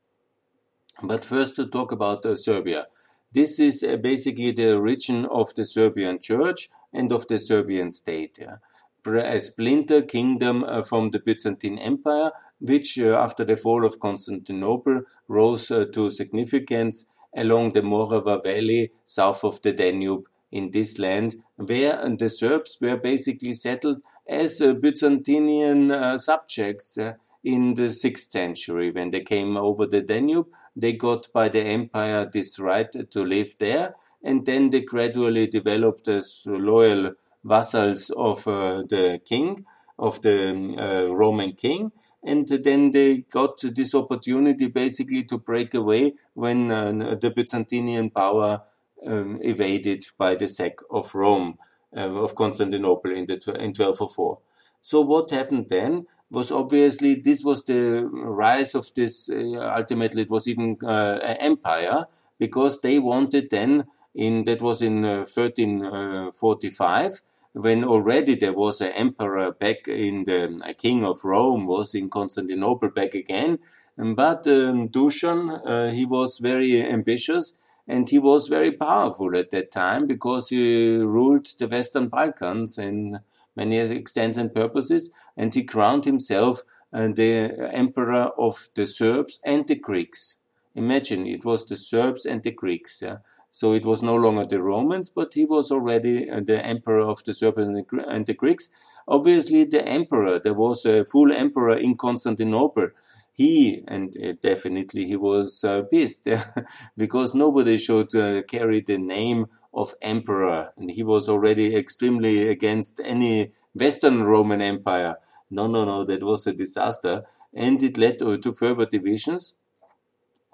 But 1.03 1.23
first 1.25 1.55
to 1.57 1.67
talk 1.67 1.91
about 1.91 2.25
uh, 2.25 2.35
Serbia. 2.35 2.87
This 3.31 3.59
is 3.59 3.83
uh, 3.83 3.97
basically 3.97 4.51
the 4.51 4.75
origin 4.75 5.25
of 5.25 5.53
the 5.53 5.65
Serbian 5.65 6.19
church 6.19 6.69
and 6.93 7.11
of 7.11 7.27
the 7.27 7.37
Serbian 7.37 7.91
state. 7.91 8.39
Yeah. 8.39 8.57
A 9.05 9.39
splinter 9.39 10.01
kingdom 10.01 10.63
uh, 10.63 10.81
from 10.81 11.11
the 11.11 11.19
Byzantine 11.19 11.77
Empire, 11.77 12.31
which 12.59 12.99
uh, 12.99 13.15
after 13.15 13.45
the 13.45 13.55
fall 13.55 13.85
of 13.85 13.99
Constantinople 13.99 15.03
rose 15.27 15.71
uh, 15.71 15.85
to 15.93 16.11
significance 16.11 17.05
along 17.35 17.73
the 17.73 17.81
Morava 17.81 18.41
Valley 18.43 18.91
south 19.05 19.43
of 19.43 19.61
the 19.61 19.71
Danube 19.71 20.27
in 20.51 20.71
this 20.71 20.97
land, 20.97 21.35
where 21.57 22.09
the 22.17 22.29
Serbs 22.29 22.77
were 22.81 22.97
basically 22.97 23.53
settled 23.53 24.01
as 24.27 24.61
uh, 24.61 24.73
Byzantinian 24.73 26.19
subjects 26.19 26.97
in 27.43 27.75
the 27.75 27.83
6th 27.83 28.29
century. 28.29 28.91
When 28.91 29.11
they 29.11 29.21
came 29.21 29.55
over 29.57 29.85
the 29.85 30.01
Danube, 30.01 30.47
they 30.75 30.93
got 30.93 31.31
by 31.33 31.49
the 31.49 31.61
empire 31.61 32.29
this 32.31 32.59
right 32.59 32.91
to 32.91 33.21
live 33.23 33.55
there, 33.57 33.95
and 34.23 34.45
then 34.45 34.69
they 34.69 34.81
gradually 34.81 35.47
developed 35.47 36.07
as 36.07 36.43
loyal 36.45 37.13
vassals 37.43 38.09
of 38.09 38.47
uh, 38.47 38.83
the 38.89 39.21
king, 39.23 39.65
of 39.97 40.21
the 40.21 40.75
uh, 40.77 41.13
Roman 41.13 41.53
king, 41.53 41.91
and 42.23 42.47
then 42.47 42.91
they 42.91 43.19
got 43.19 43.61
this 43.61 43.95
opportunity 43.95 44.67
basically 44.67 45.23
to 45.23 45.37
break 45.37 45.73
away 45.73 46.15
when 46.33 46.71
uh, 46.71 46.91
the 46.91 47.31
Byzantinian 47.31 48.13
power 48.13 48.61
um, 49.05 49.39
evaded 49.41 50.05
by 50.17 50.35
the 50.35 50.47
sack 50.47 50.79
of 50.91 51.15
Rome, 51.15 51.57
uh, 51.61 51.66
of 51.93 52.35
Constantinople 52.35 53.11
in, 53.11 53.25
the, 53.25 53.33
in 53.33 53.73
1204. 53.73 54.39
So 54.81 55.01
what 55.01 55.31
happened 55.31 55.67
then? 55.69 56.05
was 56.29 56.51
obviously 56.51 57.15
this 57.15 57.43
was 57.43 57.63
the 57.63 58.05
rise 58.11 58.75
of 58.75 58.93
this. 58.95 59.29
Uh, 59.29 59.73
ultimately, 59.75 60.23
it 60.23 60.29
was 60.29 60.47
even 60.47 60.77
uh, 60.83 61.19
an 61.23 61.37
empire 61.37 62.05
because 62.39 62.81
they 62.81 62.99
wanted 62.99 63.49
then 63.49 63.85
in 64.13 64.43
that 64.43 64.61
was 64.61 64.81
in 64.81 65.05
uh, 65.05 65.25
1345 65.33 67.21
when 67.53 67.83
already 67.83 68.35
there 68.35 68.53
was 68.53 68.81
an 68.81 68.91
emperor 68.93 69.51
back 69.51 69.87
in 69.87 70.25
the 70.25 70.61
a 70.63 70.73
king 70.73 71.03
of 71.03 71.23
Rome 71.23 71.65
was 71.65 71.95
in 71.95 72.09
Constantinople 72.09 72.89
back 72.89 73.13
again. 73.13 73.59
But 73.95 74.45
um, 74.45 74.89
Dusan, 74.89 75.61
uh, 75.65 75.89
he 75.91 76.05
was 76.05 76.37
very 76.37 76.83
ambitious 76.83 77.57
and 77.87 78.09
he 78.09 78.19
was 78.19 78.49
very 78.49 78.71
powerful 78.71 79.35
at 79.35 79.49
that 79.51 79.71
time 79.71 80.07
because 80.07 80.49
he 80.49 80.97
ruled 80.97 81.47
the 81.57 81.67
Western 81.67 82.09
Balkans 82.09 82.77
in 82.77 83.19
many 83.55 83.77
extents 83.77 84.37
and 84.37 84.53
purposes 84.53 85.11
and 85.35 85.53
he 85.53 85.63
crowned 85.63 86.05
himself 86.05 86.63
uh, 86.93 87.09
the 87.09 87.69
emperor 87.73 88.31
of 88.37 88.67
the 88.75 88.85
Serbs 88.85 89.39
and 89.45 89.67
the 89.67 89.75
Greeks. 89.75 90.37
Imagine 90.75 91.25
it 91.25 91.45
was 91.45 91.65
the 91.65 91.75
Serbs 91.75 92.25
and 92.25 92.43
the 92.43 92.51
Greeks. 92.51 93.01
Yeah? 93.01 93.17
So 93.49 93.73
it 93.73 93.85
was 93.85 94.03
no 94.03 94.15
longer 94.15 94.45
the 94.45 94.61
Romans, 94.61 95.09
but 95.09 95.33
he 95.33 95.45
was 95.45 95.71
already 95.71 96.29
uh, 96.29 96.41
the 96.41 96.63
emperor 96.65 97.01
of 97.01 97.23
the 97.23 97.33
Serbs 97.33 97.63
and 97.63 98.25
the 98.25 98.33
Greeks. 98.33 98.69
Obviously, 99.07 99.63
the 99.63 99.87
emperor, 99.87 100.37
there 100.37 100.53
was 100.53 100.85
a 100.85 101.05
full 101.05 101.31
emperor 101.31 101.77
in 101.77 101.95
Constantinople 101.95 102.89
he 103.37 103.83
and 103.87 104.15
uh, 104.17 104.33
definitely 104.41 105.05
he 105.05 105.15
was 105.15 105.63
uh, 105.63 105.83
pissed 105.83 106.27
because 106.97 107.35
nobody 107.35 107.77
should 107.77 108.13
uh, 108.15 108.41
carry 108.43 108.79
the 108.81 108.97
name 108.97 109.45
of 109.73 109.93
emperor 110.01 110.73
and 110.77 110.89
he 110.91 111.03
was 111.03 111.29
already 111.29 111.75
extremely 111.75 112.49
against 112.49 112.99
any 113.03 113.51
western 113.73 114.23
roman 114.23 114.61
empire 114.61 115.15
no, 115.49 115.67
no, 115.67 115.85
no, 115.85 116.03
that 116.03 116.23
was 116.23 116.45
a 116.47 116.53
disaster. 116.53 117.23
And 117.53 117.81
it 117.81 117.97
led 117.97 118.19
to 118.19 118.53
further 118.53 118.85
divisions. 118.85 119.55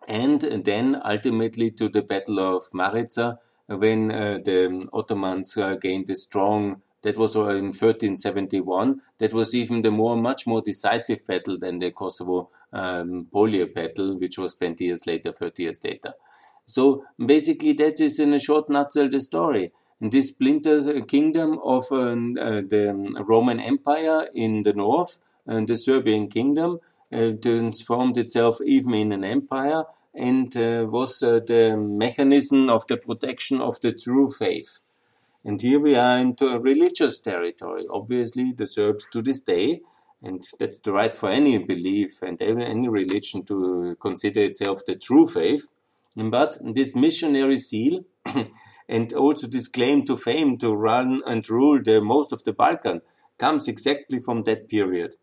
And 0.08 0.42
then 0.42 1.02
ultimately 1.04 1.72
to 1.72 1.90
the 1.90 2.02
Battle 2.02 2.40
of 2.40 2.64
Maritsa, 2.74 3.38
when 3.68 4.12
uh, 4.12 4.40
the 4.44 4.88
Ottomans 4.92 5.58
uh, 5.58 5.76
gained 5.76 6.10
a 6.10 6.16
strong 6.16 6.82
that 7.02 7.18
was 7.18 7.36
in 7.36 7.72
1371. 7.74 9.02
That 9.18 9.34
was 9.34 9.54
even 9.56 9.82
the 9.82 9.92
more, 9.92 10.16
much 10.16 10.46
more 10.48 10.62
decisive 10.62 11.26
battle 11.26 11.58
than 11.58 11.80
the 11.80 11.92
Kosovo 11.92 12.50
um, 12.74 13.28
Polje 13.34 13.74
battle, 13.74 14.20
which 14.20 14.38
was 14.38 14.56
20 14.56 14.84
years 14.84 15.08
later, 15.08 15.32
30 15.32 15.64
years 15.64 15.84
later. 15.84 16.14
So 16.66 17.06
basically, 17.24 17.74
that 17.74 18.00
is 18.00 18.20
in 18.20 18.34
a 18.34 18.40
short 18.40 18.70
nutshell 18.70 19.10
the 19.10 19.22
story 19.22 19.72
In 20.02 20.10
this 20.10 20.30
splinter 20.30 21.02
kingdom 21.02 21.60
of 21.64 21.86
uh, 21.92 21.98
uh, 21.98 22.62
the 22.62 23.24
Roman 23.26 23.60
Empire 23.60 24.28
in 24.34 24.64
the 24.64 24.74
north, 24.74 25.20
and 25.46 25.68
the 25.68 25.78
Serbian 25.78 26.28
kingdom 26.28 26.80
uh, 27.12 27.32
transformed 27.42 28.18
itself 28.18 28.60
even 28.66 28.94
in 28.96 29.12
an 29.12 29.24
empire 29.24 29.84
and 30.16 30.54
was 30.92 31.20
the 31.20 31.76
mechanism 31.76 32.70
of 32.70 32.86
the 32.88 32.98
protection 32.98 33.60
of 33.60 33.80
the 33.82 33.92
true 33.92 34.30
faith. 34.30 34.80
And 35.44 35.60
here 35.60 35.80
we 35.80 35.96
are 35.96 36.20
into 36.20 36.48
a 36.48 36.60
religious 36.60 37.20
territory. 37.20 37.86
Obviously, 37.90 38.54
the 38.54 38.68
Serbs 38.68 39.06
to 39.12 39.22
this 39.22 39.42
day, 39.42 39.82
and 40.24 40.48
that's 40.58 40.80
the 40.80 40.94
right 40.94 41.16
for 41.16 41.30
any 41.30 41.58
belief 41.58 42.22
and 42.22 42.42
any 42.42 42.88
religion 42.88 43.44
to 43.44 43.96
consider 44.00 44.40
itself 44.40 44.86
the 44.86 44.96
true 44.96 45.28
faith. 45.28 45.68
But 46.16 46.58
this 46.62 46.96
missionary 46.96 47.58
zeal 47.58 48.06
and 48.88 49.12
also 49.14 49.48
this 49.48 49.68
claim 49.68 50.06
to 50.06 50.16
fame 50.16 50.58
to 50.60 50.74
run 50.74 51.22
and 51.26 51.48
rule 51.50 51.82
the 51.84 52.02
most 52.02 52.32
of 52.32 52.44
the 52.46 52.54
Balkan 52.54 53.02
comes 53.38 53.68
exactly 53.68 54.20
from 54.20 54.44
that 54.44 54.70
period, 54.70 55.16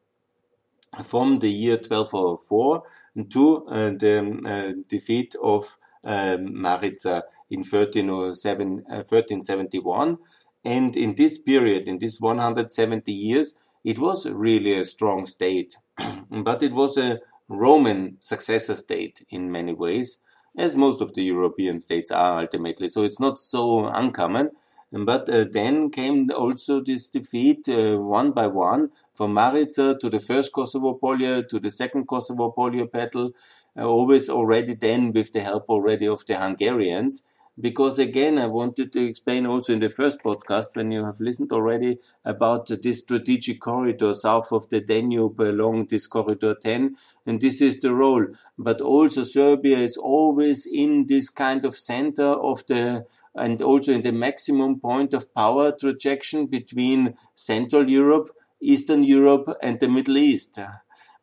from 1.02 1.38
the 1.38 1.50
year 1.50 1.76
1204 1.76 2.82
to 3.30 3.66
uh, 3.66 3.90
the 3.90 4.40
uh, 4.44 4.82
defeat 4.88 5.34
of 5.42 5.78
um, 6.04 6.60
Maritza 6.60 7.24
in 7.48 7.60
1307, 7.60 8.84
uh, 8.88 8.96
1371. 8.96 10.18
And 10.62 10.94
in 10.94 11.14
this 11.14 11.38
period, 11.38 11.88
in 11.88 11.98
this 11.98 12.20
170 12.20 13.12
years, 13.12 13.54
it 13.84 13.98
was 13.98 14.28
really 14.28 14.74
a 14.74 14.84
strong 14.84 15.26
state, 15.26 15.78
but 16.30 16.62
it 16.62 16.72
was 16.72 16.96
a 16.96 17.20
Roman 17.48 18.16
successor 18.20 18.76
state 18.76 19.24
in 19.28 19.50
many 19.50 19.72
ways 19.72 20.22
as 20.56 20.76
most 20.76 21.00
of 21.00 21.14
the 21.14 21.22
European 21.22 21.78
states 21.78 22.10
are 22.10 22.40
ultimately. 22.40 22.88
So 22.88 23.02
it's 23.02 23.20
not 23.20 23.38
so 23.38 23.86
uncommon. 23.86 24.50
But 24.92 25.28
uh, 25.28 25.44
then 25.50 25.90
came 25.90 26.30
also 26.36 26.80
this 26.80 27.10
defeat 27.10 27.68
uh, 27.68 27.96
one 27.96 28.32
by 28.32 28.48
one 28.48 28.90
from 29.14 29.34
Maritza 29.34 29.96
to 30.00 30.10
the 30.10 30.18
first 30.18 30.52
Kosovo 30.52 30.98
Polje 31.00 31.46
to 31.46 31.60
the 31.60 31.70
second 31.70 32.08
Kosovo 32.08 32.52
Polje 32.56 32.90
battle, 32.90 33.30
uh, 33.78 33.84
always 33.84 34.28
already 34.28 34.74
then 34.74 35.12
with 35.12 35.32
the 35.32 35.40
help 35.42 35.66
already 35.68 36.08
of 36.08 36.26
the 36.26 36.36
Hungarians. 36.36 37.22
Because 37.58 37.98
again, 37.98 38.38
I 38.38 38.46
wanted 38.46 38.92
to 38.92 39.04
explain 39.04 39.46
also 39.46 39.72
in 39.72 39.80
the 39.80 39.90
first 39.90 40.22
podcast 40.22 40.76
when 40.76 40.92
you 40.92 41.04
have 41.04 41.20
listened 41.20 41.52
already 41.52 41.98
about 42.24 42.68
this 42.68 43.00
strategic 43.00 43.60
corridor 43.60 44.14
south 44.14 44.52
of 44.52 44.68
the 44.68 44.80
Danube 44.80 45.40
along 45.40 45.86
this 45.86 46.06
corridor 46.06 46.54
10. 46.54 46.96
And 47.26 47.40
this 47.40 47.60
is 47.60 47.80
the 47.80 47.92
role. 47.92 48.26
But 48.58 48.80
also 48.80 49.24
Serbia 49.24 49.78
is 49.78 49.96
always 49.96 50.66
in 50.66 51.06
this 51.06 51.28
kind 51.28 51.64
of 51.64 51.76
center 51.76 52.26
of 52.26 52.66
the 52.66 53.06
and 53.34 53.62
also 53.62 53.92
in 53.92 54.02
the 54.02 54.12
maximum 54.12 54.80
point 54.80 55.14
of 55.14 55.32
power 55.34 55.70
projection 55.72 56.46
between 56.46 57.14
Central 57.34 57.88
Europe, 57.88 58.28
Eastern 58.60 59.04
Europe, 59.04 59.56
and 59.62 59.78
the 59.78 59.88
Middle 59.88 60.16
East 60.16 60.58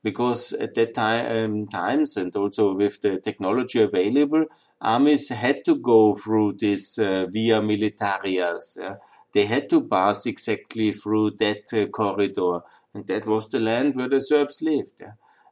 because 0.03 0.53
at 0.53 0.73
that 0.75 0.93
time 0.93 1.25
um, 1.37 1.67
times 1.67 2.15
and 2.15 2.33
also 2.35 2.73
with 2.73 3.01
the 3.01 3.19
technology 3.19 3.81
available, 3.81 4.45
armies 4.81 5.29
had 5.29 5.63
to 5.65 5.75
go 5.75 6.15
through 6.15 6.53
this 6.53 6.97
uh, 6.97 7.27
via 7.31 7.61
militarias. 7.61 8.81
Uh, 8.81 8.95
they 9.33 9.45
had 9.45 9.69
to 9.69 9.87
pass 9.87 10.25
exactly 10.25 10.91
through 10.91 11.31
that 11.31 11.71
uh, 11.73 11.87
corridor, 11.87 12.61
and 12.93 13.05
that 13.07 13.25
was 13.25 13.49
the 13.49 13.59
land 13.59 13.95
where 13.95 14.09
the 14.09 14.21
Serbs 14.21 14.61
lived. 14.61 15.03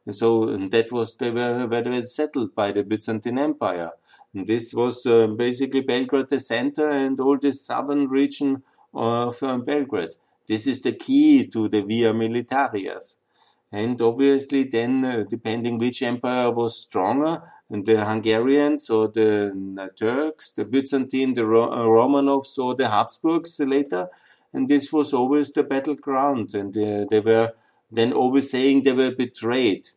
So 0.08 0.56
that 0.56 0.92
was 0.92 1.16
they 1.16 1.30
were, 1.30 1.66
where 1.66 1.82
they 1.82 1.90
were 1.90 2.02
settled 2.02 2.54
by 2.54 2.72
the 2.72 2.84
Byzantine 2.84 3.38
Empire. 3.38 3.90
And 4.32 4.46
this 4.46 4.72
was 4.72 5.04
uh, 5.06 5.26
basically 5.28 5.80
Belgrade 5.80 6.28
the 6.28 6.38
center 6.38 6.88
and 6.88 7.18
all 7.18 7.38
the 7.38 7.52
southern 7.52 8.06
region 8.06 8.62
of 8.94 9.42
um, 9.42 9.64
Belgrade. 9.64 10.14
This 10.46 10.66
is 10.66 10.80
the 10.80 10.92
key 10.92 11.46
to 11.48 11.68
the 11.68 11.82
via 11.82 12.12
militarias. 12.12 13.18
And 13.72 14.00
obviously, 14.00 14.64
then, 14.64 15.04
uh, 15.04 15.24
depending 15.28 15.78
which 15.78 16.02
empire 16.02 16.50
was 16.50 16.78
stronger, 16.78 17.42
the 17.68 18.04
Hungarians 18.04 18.88
or 18.90 19.08
the 19.08 19.90
Turks, 19.96 20.52
the 20.52 20.64
Byzantine, 20.64 21.34
the 21.34 21.46
Ro- 21.46 21.72
uh, 21.72 21.84
Romanovs 21.84 22.56
or 22.58 22.74
the 22.74 22.88
Habsburgs 22.88 23.58
later. 23.60 24.08
And 24.52 24.68
this 24.68 24.92
was 24.92 25.12
always 25.12 25.50
the 25.50 25.64
battleground. 25.64 26.54
And 26.54 26.76
uh, 26.76 27.06
they 27.10 27.20
were 27.20 27.52
then 27.90 28.12
always 28.12 28.50
saying 28.50 28.82
they 28.82 28.92
were 28.92 29.14
betrayed. 29.14 29.88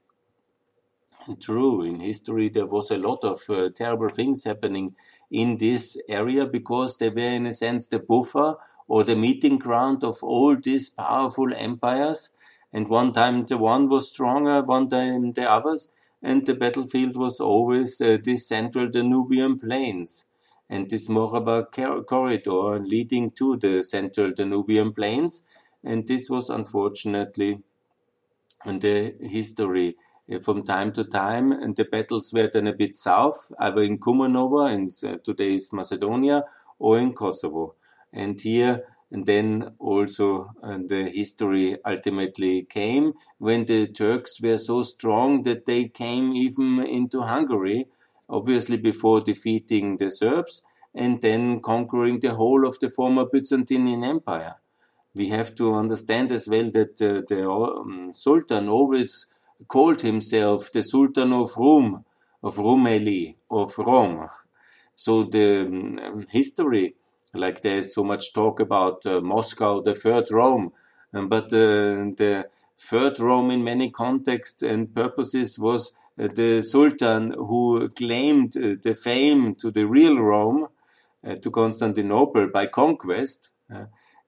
True, 1.40 1.84
in 1.84 2.00
history, 2.00 2.50
there 2.50 2.66
was 2.66 2.90
a 2.90 2.98
lot 2.98 3.24
of 3.24 3.42
uh, 3.50 3.70
terrible 3.70 4.10
things 4.10 4.46
happening 4.46 4.96
in 5.30 5.58
this 5.58 6.02
area 6.10 6.46
because 6.46 6.98
they 6.98 7.10
were, 7.10 7.20
in 7.20 7.46
a 7.46 7.54
sense, 7.54 7.88
the 7.88 8.00
buffer 8.00 8.56
or 8.88 9.04
the 9.04 9.16
meeting 9.16 9.60
ground 9.60 10.04
of 10.04 10.24
all 10.24 10.56
these 10.56 10.90
powerful 10.90 11.54
empires 11.54 12.32
and 12.74 12.88
one 12.88 13.12
time 13.14 13.46
the 13.46 13.58
one 13.58 13.88
was 13.88 14.10
stronger, 14.10 14.62
one 14.62 14.90
time 14.90 15.34
the 15.34 15.50
others, 15.50 15.92
and 16.22 16.46
the 16.46 16.56
battlefield 16.56 17.16
was 17.16 17.40
always 17.40 18.00
uh, 18.02 18.18
this 18.24 18.48
central 18.48 18.88
Danubian 18.88 19.60
plains 19.60 20.26
and 20.70 20.90
this 20.90 21.08
Morava 21.08 21.66
corridor 22.06 22.80
leading 22.80 23.32
to 23.32 23.58
the 23.58 23.82
central 23.82 24.32
Danubian 24.32 24.96
plains. 24.96 25.44
And 25.84 26.08
this 26.08 26.30
was 26.30 26.50
unfortunately 26.50 27.64
in 28.66 28.80
the 28.80 29.16
history 29.22 29.96
uh, 30.32 30.40
from 30.40 30.64
time 30.64 30.92
to 30.94 31.04
time. 31.04 31.52
And 31.52 31.76
the 31.76 31.86
battles 31.86 32.32
were 32.34 32.50
then 32.52 32.68
a 32.68 32.74
bit 32.74 32.96
south, 32.96 33.52
either 33.60 33.82
in 33.82 33.98
Kumanova, 33.98 34.74
in 34.74 34.92
uh, 35.10 35.18
today's 35.24 35.72
Macedonia, 35.74 36.44
or 36.78 37.00
in 37.00 37.14
Kosovo. 37.14 37.76
And 38.14 38.40
here 38.40 38.86
and 39.12 39.26
then 39.26 39.72
also 39.80 40.52
uh, 40.62 40.78
the 40.88 41.10
history 41.10 41.78
ultimately 41.86 42.64
came 42.64 43.14
when 43.40 43.66
the 43.66 43.88
Turks 43.88 44.40
were 44.42 44.58
so 44.58 44.84
strong 44.84 45.44
that 45.44 45.66
they 45.66 45.86
came 45.88 46.34
even 46.34 46.80
into 46.82 47.22
Hungary, 47.22 47.88
obviously 48.30 48.78
before 48.78 49.22
defeating 49.22 49.98
the 49.98 50.12
Serbs 50.12 50.62
and 50.94 51.22
then 51.22 51.60
conquering 51.60 52.20
the 52.20 52.36
whole 52.36 52.68
of 52.68 52.78
the 52.80 52.90
former 52.90 53.26
Byzantine 53.26 54.04
Empire. 54.04 54.56
We 55.16 55.30
have 55.30 55.56
to 55.56 55.74
understand 55.74 56.32
as 56.32 56.48
well 56.48 56.70
that 56.72 57.02
uh, 57.02 57.22
the 57.28 57.50
um, 57.50 58.12
Sultan 58.14 58.70
always 58.70 59.26
called 59.68 60.02
himself 60.02 60.72
the 60.72 60.84
Sultan 60.84 61.34
of 61.34 61.58
Rum, 61.58 62.06
of 62.44 62.58
Rumeli, 62.58 63.34
of 63.50 63.78
Rome. 63.78 64.30
So 64.96 65.24
the 65.24 65.66
um, 65.66 66.26
history 66.32 66.96
like 67.34 67.62
there's 67.62 67.94
so 67.94 68.04
much 68.04 68.34
talk 68.34 68.60
about 68.60 69.06
uh, 69.06 69.22
Moscow, 69.22 69.82
the 69.82 69.94
third 69.94 70.32
Rome, 70.32 70.72
um, 71.14 71.28
but 71.28 71.46
uh, 71.46 72.14
the 72.18 72.50
third 72.78 73.20
Rome 73.20 73.52
in 73.52 73.64
many 73.64 73.92
contexts 73.92 74.64
and 74.64 74.94
purposes 74.94 75.60
was 75.60 75.92
uh, 76.20 76.28
the 76.28 76.62
Sultan 76.62 77.32
who 77.32 77.90
claimed 77.90 78.56
uh, 78.58 78.76
the 78.82 78.96
fame 78.96 79.56
to 79.56 79.72
the 79.72 79.86
real 79.86 80.18
Rome, 80.18 80.68
uh, 81.26 81.36
to 81.36 81.52
Constantinople 81.52 82.48
by 82.48 82.66
conquest, 82.66 83.50
uh, 83.74 83.86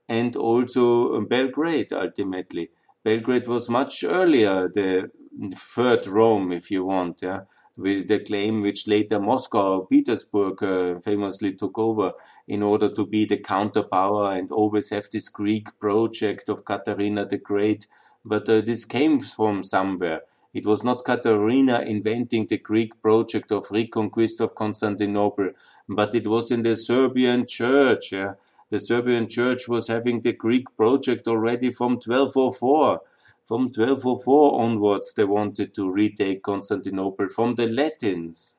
and 0.08 0.36
also 0.36 1.22
Belgrade 1.22 1.94
ultimately. 1.94 2.70
Belgrade 3.04 3.48
was 3.48 3.70
much 3.70 4.04
earlier, 4.04 4.70
the 4.74 5.10
third 5.56 6.06
Rome, 6.06 6.52
if 6.52 6.70
you 6.70 6.86
want, 6.86 7.22
yeah, 7.24 7.42
with 7.78 8.08
the 8.08 8.20
claim 8.20 8.62
which 8.62 8.88
later 8.88 9.20
Moscow, 9.20 9.86
Petersburg 9.86 11.04
famously 11.04 11.54
took 11.54 11.80
over 11.80 12.12
in 12.52 12.62
order 12.62 12.90
to 12.90 13.06
be 13.06 13.24
the 13.24 13.38
counterpower 13.38 14.34
and 14.34 14.52
always 14.52 14.90
have 14.90 15.08
this 15.10 15.30
Greek 15.30 15.80
project 15.80 16.50
of 16.50 16.66
Katharina 16.66 17.26
the 17.26 17.38
Great. 17.38 17.88
But 18.26 18.50
uh, 18.50 18.60
this 18.60 18.84
came 18.84 19.22
from 19.22 19.64
somewhere. 19.64 20.24
It 20.54 20.66
was 20.66 20.84
not 20.84 21.06
Katharina 21.06 21.80
inventing 21.80 22.48
the 22.48 22.58
Greek 22.58 23.02
project 23.02 23.54
of 23.54 23.72
reconquest 23.72 24.42
of 24.42 24.54
Constantinople, 24.54 25.52
but 25.88 26.14
it 26.14 26.28
was 26.28 26.52
in 26.52 26.64
the 26.64 26.76
Serbian 26.76 27.48
church. 27.48 28.12
Yeah? 28.12 28.34
The 28.68 28.80
Serbian 28.80 29.30
church 29.30 29.70
was 29.70 29.88
having 29.88 30.20
the 30.20 30.34
Greek 30.34 30.76
project 30.76 31.30
already 31.30 31.72
from 31.72 31.94
1204. 31.94 33.00
From 33.46 33.62
1204 33.62 34.62
onwards, 34.62 35.14
they 35.14 35.24
wanted 35.24 35.74
to 35.76 35.90
retake 35.90 36.44
Constantinople 36.44 37.30
from 37.30 37.56
the 37.56 37.68
Latins. 37.68 38.58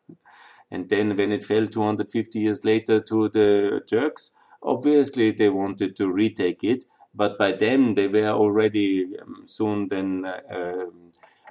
And 0.73 0.89
then 0.89 1.15
when 1.17 1.33
it 1.33 1.45
fell 1.45 1.67
250 1.67 2.41
years 2.41 2.65
later 2.65 2.99
to 3.01 3.29
the 3.29 3.83
Turks, 3.87 4.31
obviously 4.63 5.31
they 5.31 5.51
wanted 5.51 5.95
to 5.97 6.11
retake 6.11 6.65
it. 6.65 6.87
But 7.15 7.39
by 7.39 7.53
then 7.53 7.93
they 7.93 8.09
were 8.09 8.31
already 8.31 9.19
um, 9.21 9.43
soon 9.45 9.89
then 9.89 10.25
uh, 10.25 10.87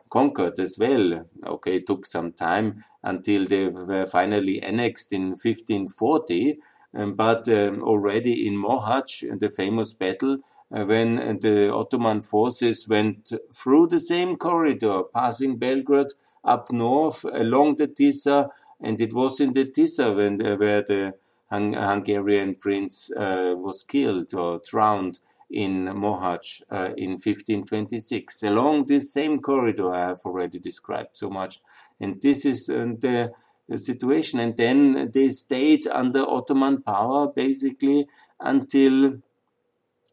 conquered 0.10 0.58
as 0.58 0.76
well. 0.80 1.28
Okay, 1.46 1.76
it 1.76 1.86
took 1.86 2.08
some 2.08 2.32
time 2.34 2.84
until 3.04 3.46
they 3.46 3.68
were 3.68 4.08
finally 4.08 4.60
annexed 4.60 5.14
in 5.14 5.36
1540. 5.36 6.58
Um, 6.96 7.14
but 7.14 7.48
um, 7.48 7.84
already 7.84 8.48
in 8.48 8.56
Mohacs, 8.56 9.22
in 9.22 9.38
the 9.38 9.50
famous 9.50 9.94
battle, 9.94 10.40
uh, 10.76 10.84
when 10.84 11.38
the 11.42 11.72
Ottoman 11.72 12.24
forces 12.24 12.88
went 12.90 13.32
through 13.54 13.88
the 13.88 14.00
same 14.00 14.36
corridor, 14.36 15.04
passing 15.14 15.58
Belgrade 15.58 16.14
up 16.44 16.72
north 16.72 17.24
along 17.24 17.76
the 17.76 17.88
Tisa 17.88 18.50
and 18.82 19.00
it 19.00 19.13
was 19.13 19.39
in 19.39 19.54
the 19.54 19.65
Tisa 19.65 20.15
when 20.15 20.39
where 20.60 20.82
the 20.82 21.13
Hung 21.50 21.74
Hungarian 21.74 22.56
prince 22.56 23.12
uh, 23.12 23.54
was 23.58 23.84
killed 23.84 24.34
or 24.34 24.62
drowned 24.70 25.20
in 25.50 25.86
Mohacs 25.86 26.62
uh, 26.72 26.94
in 26.96 27.12
1526 27.12 28.44
along 28.44 28.86
this 28.86 29.12
same 29.13 29.39
corridor 29.39 29.94
I 29.94 30.08
have 30.08 30.22
already 30.26 30.60
described 30.60 31.17
so 31.17 31.30
much. 31.30 31.60
And 32.00 32.22
this 32.22 32.46
is 32.46 32.70
uh, 32.70 32.94
the, 33.00 33.34
situation. 33.76 34.39
And 34.39 34.58
then 34.58 35.12
they 35.13 35.30
stayed 35.30 35.88
under 35.88 36.30
Ottoman 36.30 36.82
power 36.82 37.32
basically 37.32 38.06
until 38.39 39.20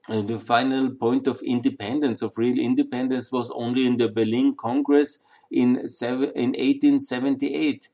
uh, 0.08 0.22
the 0.22 0.38
final 0.38 0.90
point 0.90 1.26
of 1.26 1.40
independence, 1.42 2.22
of 2.22 2.38
real 2.38 2.58
independence, 2.58 3.32
was 3.32 3.50
only 3.50 3.84
in 3.84 3.96
the 3.96 4.08
Berlin 4.08 4.54
Congress 4.54 5.18
in, 5.50 5.88
seven, 5.88 6.30
in 6.36 6.50
1878. 6.50 7.88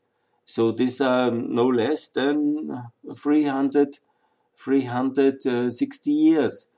So 0.45 0.73
these 0.73 1.01
are 1.01 1.31
no 1.31 1.67
less 1.67 2.09
than 2.09 2.91
300, 3.15 3.99
360 4.57 6.11
years. 6.11 6.69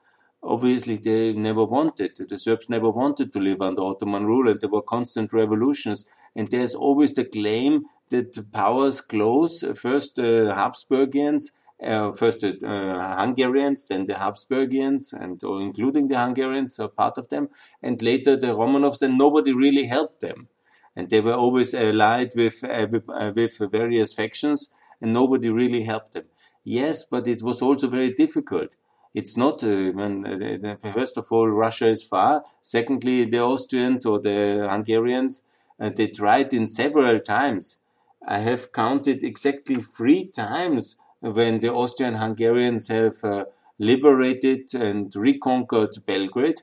Obviously, 0.42 0.96
they 0.96 1.32
never 1.32 1.64
wanted, 1.64 2.16
the 2.16 2.38
Serbs 2.38 2.68
never 2.68 2.90
wanted 2.90 3.32
to 3.32 3.40
live 3.40 3.60
under 3.60 3.82
Ottoman 3.82 4.26
rule, 4.26 4.48
and 4.48 4.60
there 4.60 4.70
were 4.70 4.82
constant 4.82 5.32
revolutions. 5.32 6.04
And 6.36 6.48
there's 6.48 6.74
always 6.74 7.14
the 7.14 7.24
claim 7.24 7.86
that 8.10 8.34
the 8.34 8.44
powers 8.44 9.00
close, 9.00 9.64
first 9.76 10.16
the 10.16 10.54
Habsburgians, 10.56 11.52
uh, 11.82 12.12
first 12.12 12.40
the 12.40 12.58
uh, 12.64 13.18
Hungarians, 13.18 13.86
then 13.86 14.06
the 14.06 14.14
Habsburgians, 14.14 15.12
and 15.12 15.42
or 15.42 15.60
including 15.60 16.06
the 16.06 16.18
Hungarians, 16.18 16.78
are 16.78 16.88
part 16.88 17.18
of 17.18 17.28
them, 17.28 17.48
and 17.82 18.00
later 18.00 18.36
the 18.36 18.48
Romanovs, 18.48 19.02
and 19.02 19.18
nobody 19.18 19.52
really 19.52 19.86
helped 19.86 20.20
them 20.20 20.48
and 20.96 21.10
they 21.10 21.20
were 21.20 21.34
always 21.34 21.74
allied 21.74 22.32
with 22.34 22.64
uh, 22.64 22.88
uh, 23.08 23.32
with 23.36 23.58
various 23.70 24.14
factions, 24.14 24.72
and 25.00 25.12
nobody 25.12 25.50
really 25.50 25.84
helped 25.84 26.12
them. 26.12 26.24
Yes, 26.64 27.04
but 27.04 27.28
it 27.28 27.42
was 27.42 27.62
also 27.62 27.88
very 27.88 28.10
difficult. 28.10 28.74
It's 29.14 29.36
not, 29.36 29.62
uh, 29.64 29.92
when, 29.92 30.26
uh, 30.26 30.76
first 30.92 31.16
of 31.16 31.28
all, 31.30 31.48
Russia 31.48 31.86
is 31.86 32.02
far. 32.02 32.44
Secondly, 32.60 33.24
the 33.24 33.40
Austrians 33.40 34.04
or 34.04 34.18
the 34.18 34.66
Hungarians, 34.68 35.44
uh, 35.80 35.88
they 35.88 36.08
tried 36.08 36.52
in 36.52 36.66
several 36.66 37.20
times. 37.20 37.80
I 38.28 38.40
have 38.40 38.72
counted 38.72 39.22
exactly 39.22 39.80
three 39.80 40.26
times 40.26 40.96
when 41.20 41.60
the 41.60 41.72
Austrian 41.72 42.16
Hungarians 42.16 42.88
have 42.88 43.22
uh, 43.24 43.44
liberated 43.78 44.74
and 44.74 45.14
reconquered 45.14 45.94
Belgrade. 46.04 46.62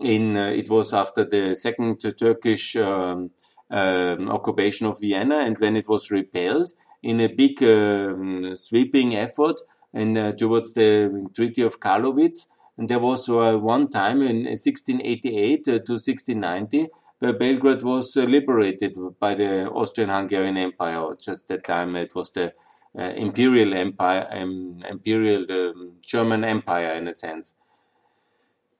In 0.00 0.36
uh, 0.36 0.46
it 0.46 0.68
was 0.68 0.92
after 0.92 1.24
the 1.24 1.54
second 1.54 2.00
Turkish 2.18 2.76
um, 2.76 3.30
um, 3.70 4.28
occupation 4.30 4.86
of 4.86 5.00
Vienna, 5.00 5.38
and 5.38 5.58
when 5.58 5.76
it 5.76 5.88
was 5.88 6.10
repelled 6.10 6.72
in 7.02 7.20
a 7.20 7.28
big 7.28 7.62
um, 7.62 8.54
sweeping 8.56 9.14
effort 9.14 9.60
and 9.92 10.16
uh, 10.18 10.32
towards 10.32 10.74
the 10.74 11.28
Treaty 11.34 11.62
of 11.62 11.80
Karlowitz. 11.80 12.48
And 12.76 12.88
there 12.88 12.98
was 12.98 13.28
uh, 13.28 13.56
one 13.56 13.88
time 13.88 14.20
in 14.22 14.44
1688 14.44 15.60
uh, 15.60 15.64
to 15.64 15.92
1690 15.92 16.88
where 17.18 17.32
Belgrade 17.32 17.82
was 17.82 18.16
uh, 18.16 18.24
liberated 18.24 18.96
by 19.18 19.34
the 19.34 19.70
Austrian-Hungarian 19.70 20.56
Empire. 20.58 21.14
Just 21.18 21.48
that 21.48 21.64
time 21.64 21.96
it 21.96 22.14
was 22.14 22.30
the 22.32 22.52
uh, 22.98 23.02
imperial 23.16 23.74
empire, 23.74 24.26
um, 24.30 24.78
imperial 24.88 25.50
um, 25.50 25.92
German 26.02 26.44
Empire 26.44 26.92
in 26.92 27.08
a 27.08 27.14
sense. 27.14 27.54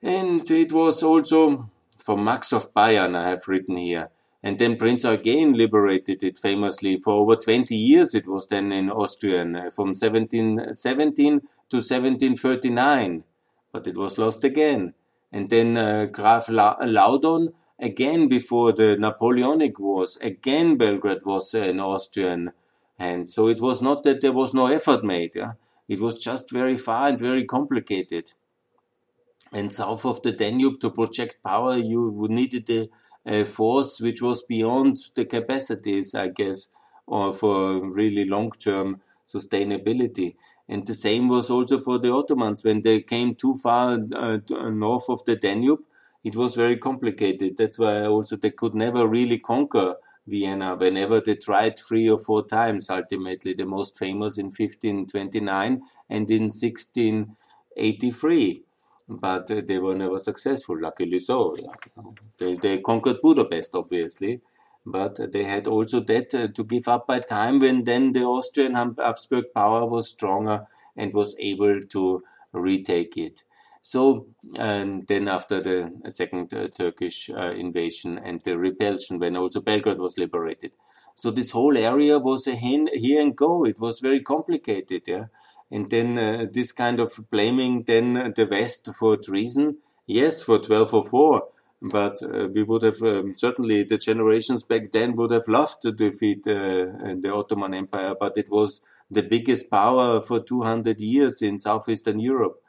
And 0.01 0.49
it 0.51 0.71
was 0.71 1.01
also 1.01 1.69
for 1.97 2.17
Max 2.17 2.53
of 2.53 2.73
Bayern 2.73 3.15
I 3.15 3.29
have 3.29 3.47
written 3.47 3.77
here. 3.77 4.09
And 4.47 4.57
then 4.59 4.77
Prince 4.77 5.03
Eugen 5.03 5.55
liberated 5.55 6.23
it 6.23 6.37
famously 6.37 6.97
for 6.99 7.15
over 7.15 7.35
20 7.35 7.75
years. 7.75 8.15
It 8.15 8.29
was 8.29 8.47
then 8.47 8.71
in 8.71 8.89
Austrian 8.89 9.57
uh, 9.57 9.71
from 9.71 9.87
1717 9.87 11.41
to 11.69 11.75
1739, 11.75 13.25
but 13.73 13.87
it 13.87 13.97
was 13.97 14.17
lost 14.17 14.45
again. 14.45 14.93
And 15.33 15.49
then 15.49 15.75
uh, 15.75 16.05
Graf 16.05 16.47
La- 16.47 16.77
Laudon, 16.77 17.49
again 17.77 18.29
before 18.29 18.71
the 18.71 18.95
Napoleonic 18.95 19.81
Wars, 19.81 20.17
again 20.21 20.77
Belgrade 20.77 21.25
was 21.25 21.53
uh, 21.53 21.57
in 21.57 21.81
Austrian 21.81 22.53
hand. 22.97 23.29
So 23.29 23.49
it 23.49 23.59
was 23.59 23.81
not 23.81 24.03
that 24.03 24.21
there 24.21 24.31
was 24.31 24.53
no 24.53 24.67
effort 24.67 25.03
made. 25.03 25.35
Yeah? 25.35 25.55
It 25.89 25.99
was 25.99 26.23
just 26.23 26.53
very 26.53 26.77
far 26.77 27.09
and 27.09 27.19
very 27.19 27.43
complicated. 27.43 28.31
And 29.51 29.73
south 29.73 30.05
of 30.05 30.21
the 30.21 30.31
Danube 30.31 30.79
to 30.79 30.89
project 30.89 31.43
power, 31.43 31.75
you 31.75 32.27
needed 32.29 32.69
a 32.69 32.87
a 33.27 33.43
force 33.43 33.99
which 33.99 34.21
was 34.21 34.41
beyond 34.41 34.97
the 35.15 35.25
capacities, 35.25 36.15
I 36.15 36.29
guess, 36.29 36.69
or 37.05 37.33
for 37.33 37.91
really 37.91 38.23
long-term 38.25 39.01
sustainability. 39.27 40.35
And 40.69 40.87
the 40.87 40.93
same 40.93 41.27
was 41.27 41.49
also 41.49 41.79
for 41.79 41.99
the 41.99 42.13
Ottomans. 42.13 42.63
When 42.63 42.81
they 42.81 43.01
came 43.01 43.35
too 43.35 43.55
far 43.55 43.99
uh, 44.15 44.39
uh, 44.51 44.69
north 44.69 45.09
of 45.09 45.25
the 45.25 45.35
Danube, 45.35 45.81
it 46.23 46.35
was 46.35 46.55
very 46.55 46.77
complicated. 46.77 47.57
That's 47.57 47.77
why 47.77 48.05
also 48.05 48.37
they 48.37 48.51
could 48.51 48.75
never 48.75 49.07
really 49.07 49.39
conquer 49.39 49.95
Vienna 50.25 50.75
whenever 50.75 51.21
they 51.21 51.35
tried 51.35 51.77
three 51.77 52.09
or 52.09 52.17
four 52.17 52.45
times 52.45 52.89
ultimately. 52.89 53.53
The 53.53 53.65
most 53.65 53.97
famous 53.97 54.37
in 54.37 54.47
1529 54.47 55.81
and 56.09 56.29
in 56.29 56.43
1683 56.43 58.66
but 59.07 59.47
they 59.67 59.79
were 59.79 59.95
never 59.95 60.19
successful, 60.19 60.79
luckily 60.79 61.19
so. 61.19 61.55
They, 62.37 62.55
they 62.55 62.79
conquered 62.79 63.21
Budapest, 63.21 63.75
obviously, 63.75 64.41
but 64.85 65.31
they 65.31 65.43
had 65.43 65.67
also 65.67 65.99
that 66.01 66.33
uh, 66.33 66.47
to 66.47 66.63
give 66.63 66.87
up 66.87 67.07
by 67.07 67.19
time 67.19 67.59
when 67.59 67.83
then 67.83 68.11
the 68.11 68.23
Austrian 68.23 68.75
Habsburg 68.75 69.45
power 69.53 69.85
was 69.85 70.09
stronger 70.09 70.67
and 70.95 71.13
was 71.13 71.35
able 71.39 71.81
to 71.89 72.23
retake 72.53 73.17
it. 73.17 73.43
So, 73.81 74.27
and 74.55 75.07
then 75.07 75.27
after 75.29 75.61
the 75.61 75.93
second 76.09 76.53
uh, 76.53 76.67
Turkish 76.67 77.29
uh, 77.29 77.53
invasion 77.55 78.17
and 78.17 78.41
the 78.41 78.57
repulsion, 78.57 79.19
when 79.19 79.37
also 79.37 79.61
Belgrade 79.61 79.99
was 79.99 80.17
liberated. 80.17 80.73
So 81.15 81.31
this 81.31 81.51
whole 81.51 81.77
area 81.77 82.19
was 82.19 82.47
a 82.47 82.55
here 82.55 83.21
and 83.21 83.35
go. 83.35 83.65
It 83.65 83.79
was 83.79 84.01
very 84.01 84.21
complicated, 84.21 85.03
yeah. 85.07 85.25
And 85.71 85.89
then 85.89 86.17
uh, 86.17 86.45
this 86.51 86.71
kind 86.71 86.99
of 86.99 87.19
blaming 87.29 87.83
then 87.83 88.13
the 88.35 88.47
West 88.49 88.89
for 88.97 89.17
treason, 89.17 89.77
yes, 90.05 90.43
for 90.43 90.55
1204, 90.55 91.47
but 91.81 92.17
uh, 92.23 92.47
we 92.53 92.63
would 92.63 92.83
have 92.83 93.01
um, 93.03 93.35
certainly 93.35 93.83
the 93.83 93.97
generations 93.97 94.63
back 94.63 94.91
then 94.91 95.15
would 95.15 95.31
have 95.31 95.47
loved 95.47 95.81
to 95.81 95.91
defeat 95.91 96.47
uh, 96.47 96.87
the 97.19 97.31
Ottoman 97.33 97.73
Empire, 97.73 98.15
but 98.19 98.37
it 98.37 98.49
was 98.49 98.81
the 99.11 99.23
biggest 99.23 99.69
power 99.69 100.19
for 100.21 100.39
200 100.39 100.99
years 100.99 101.41
in 101.41 101.59
southeastern 101.59 102.19
Europe. 102.19 102.61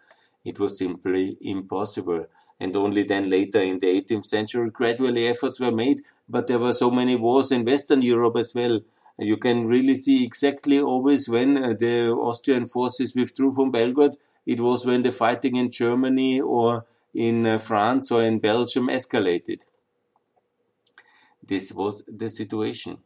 It 0.44 0.58
was 0.58 0.78
simply 0.78 1.36
impossible. 1.40 2.26
And 2.60 2.74
only 2.74 3.04
then 3.04 3.30
later 3.30 3.60
in 3.60 3.78
the 3.78 3.86
18th 3.86 4.24
century, 4.24 4.70
gradually 4.70 5.28
efforts 5.28 5.60
were 5.60 5.72
made, 5.72 6.02
but 6.28 6.48
there 6.48 6.58
were 6.58 6.72
so 6.72 6.90
many 6.90 7.16
wars 7.16 7.52
in 7.52 7.64
Western 7.64 8.02
Europe 8.02 8.36
as 8.36 8.52
well 8.54 8.80
you 9.18 9.36
can 9.36 9.66
really 9.66 9.94
see 9.94 10.24
exactly 10.24 10.80
always 10.80 11.28
when 11.28 11.56
uh, 11.56 11.74
the 11.78 12.10
Austrian 12.10 12.66
forces 12.66 13.14
withdrew 13.14 13.52
from 13.52 13.70
Belgrade. 13.70 14.16
It 14.46 14.60
was 14.60 14.86
when 14.86 15.02
the 15.02 15.12
fighting 15.12 15.56
in 15.56 15.70
Germany 15.70 16.40
or 16.40 16.86
in 17.14 17.44
uh, 17.44 17.58
France 17.58 18.10
or 18.10 18.22
in 18.22 18.38
Belgium 18.38 18.88
escalated. 18.88 19.64
This 21.42 21.72
was 21.72 22.04
the 22.06 22.28
situation. 22.28 22.98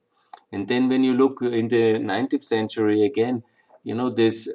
And 0.51 0.69
then 0.69 0.89
when 0.89 1.03
you 1.03 1.15
look 1.15 1.41
in 1.41 1.69
the 1.69 1.95
19th 1.95 2.43
century 2.43 3.05
again, 3.05 3.43
you 3.83 3.95
know, 3.95 4.11
this, 4.11 4.49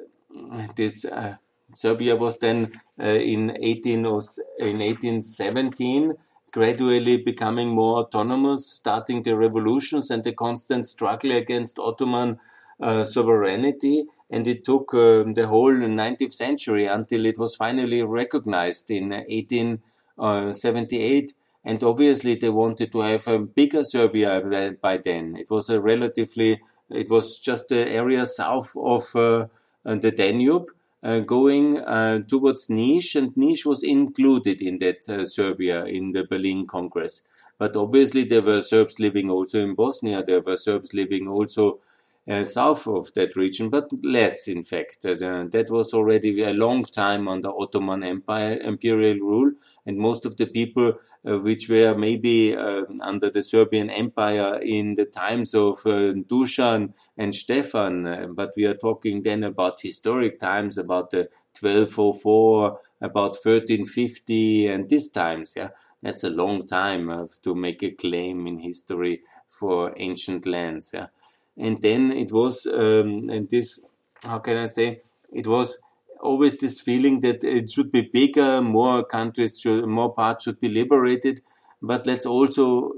this, 0.76 1.04
uh, 1.04 1.36
Serbia 1.74 2.14
was 2.14 2.38
then 2.38 2.80
uh, 3.00 3.06
in 3.06 3.56
18 3.60 4.06
or 4.06 4.22
in 4.58 4.78
1817 4.78 6.14
gradually 6.52 7.16
becoming 7.16 7.68
more 7.68 7.98
autonomous, 7.98 8.66
starting 8.66 9.22
the 9.22 9.36
revolutions 9.36 10.10
and 10.10 10.24
the 10.24 10.32
constant 10.32 10.86
struggle 10.86 11.32
against 11.32 11.78
Ottoman 11.78 12.38
uh, 12.80 13.04
sovereignty. 13.04 14.06
And 14.30 14.46
it 14.46 14.64
took 14.64 14.92
uh, 14.92 15.24
the 15.34 15.46
whole 15.48 15.72
19th 15.72 16.32
century 16.32 16.86
until 16.86 17.26
it 17.26 17.38
was 17.38 17.56
finally 17.56 18.02
recognized 18.02 18.90
in 18.90 19.10
1878. 19.10 21.32
And 21.64 21.82
obviously, 21.82 22.34
they 22.34 22.50
wanted 22.50 22.92
to 22.92 23.00
have 23.00 23.26
a 23.26 23.38
bigger 23.38 23.84
Serbia 23.84 24.76
by 24.80 24.98
then. 24.98 25.34
It 25.36 25.50
was 25.50 25.70
a 25.70 25.80
relatively, 25.80 26.60
it 26.90 27.10
was 27.10 27.38
just 27.38 27.68
the 27.68 27.88
area 27.88 28.26
south 28.26 28.76
of 28.76 29.16
uh, 29.16 29.46
the 29.84 30.10
Danube 30.10 30.70
uh, 31.02 31.20
going 31.20 31.78
uh, 31.78 32.20
towards 32.20 32.68
Niš, 32.68 33.14
and 33.14 33.32
Niš 33.34 33.64
was 33.64 33.82
included 33.82 34.60
in 34.60 34.78
that 34.78 35.08
uh, 35.08 35.24
Serbia 35.26 35.84
in 35.84 36.12
the 36.12 36.24
Berlin 36.24 36.66
Congress. 36.66 37.22
But 37.58 37.76
obviously, 37.76 38.24
there 38.24 38.42
were 38.42 38.62
Serbs 38.62 39.00
living 39.00 39.30
also 39.30 39.58
in 39.58 39.74
Bosnia. 39.74 40.22
There 40.22 40.40
were 40.40 40.56
Serbs 40.56 40.94
living 40.94 41.26
also 41.28 41.80
uh, 42.28 42.44
south 42.44 42.86
of 42.86 43.12
that 43.14 43.36
region, 43.36 43.68
but 43.68 43.90
less, 44.04 44.48
in 44.48 44.62
fact. 44.62 45.04
Uh, 45.04 45.14
that 45.50 45.66
was 45.70 45.92
already 45.94 46.42
a 46.42 46.52
long 46.52 46.84
time 46.84 47.26
under 47.26 47.48
Ottoman 47.48 48.04
Empire, 48.04 48.58
imperial 48.62 49.18
rule, 49.18 49.52
and 49.86 49.98
most 49.98 50.24
of 50.26 50.36
the 50.36 50.46
people 50.46 50.94
which 51.22 51.68
were 51.68 51.94
maybe 51.96 52.56
uh, 52.56 52.82
under 53.00 53.30
the 53.30 53.42
Serbian 53.42 53.90
Empire 53.90 54.58
in 54.62 54.94
the 54.94 55.04
times 55.04 55.54
of 55.54 55.78
uh, 55.86 56.14
Dusan 56.14 56.94
and 57.16 57.34
Stefan, 57.34 58.06
uh, 58.06 58.26
but 58.28 58.52
we 58.56 58.66
are 58.66 58.74
talking 58.74 59.22
then 59.22 59.44
about 59.44 59.80
historic 59.80 60.38
times, 60.38 60.78
about 60.78 61.10
the 61.10 61.28
1204, 61.60 62.78
about 63.00 63.36
1350, 63.42 64.68
and 64.68 64.88
these 64.88 65.10
times, 65.10 65.54
yeah. 65.56 65.70
That's 66.00 66.22
a 66.22 66.30
long 66.30 66.64
time 66.64 67.28
to 67.42 67.54
make 67.56 67.82
a 67.82 67.90
claim 67.90 68.46
in 68.46 68.60
history 68.60 69.22
for 69.48 69.92
ancient 69.96 70.46
lands, 70.46 70.92
yeah? 70.94 71.08
And 71.56 71.82
then 71.82 72.12
it 72.12 72.30
was 72.30 72.66
um, 72.66 73.28
and 73.30 73.50
this 73.50 73.84
how 74.22 74.38
can 74.38 74.56
I 74.56 74.66
say? 74.66 75.02
It 75.32 75.46
was 75.46 75.78
always 76.20 76.56
this 76.58 76.80
feeling 76.80 77.20
that 77.20 77.44
it 77.44 77.70
should 77.70 77.90
be 77.90 78.02
bigger, 78.02 78.60
more 78.62 79.04
countries, 79.04 79.58
should, 79.60 79.86
more 79.86 80.12
parts 80.12 80.44
should 80.44 80.58
be 80.58 80.68
liberated. 80.68 81.40
But 81.80 82.06
let's 82.06 82.26
also, 82.26 82.92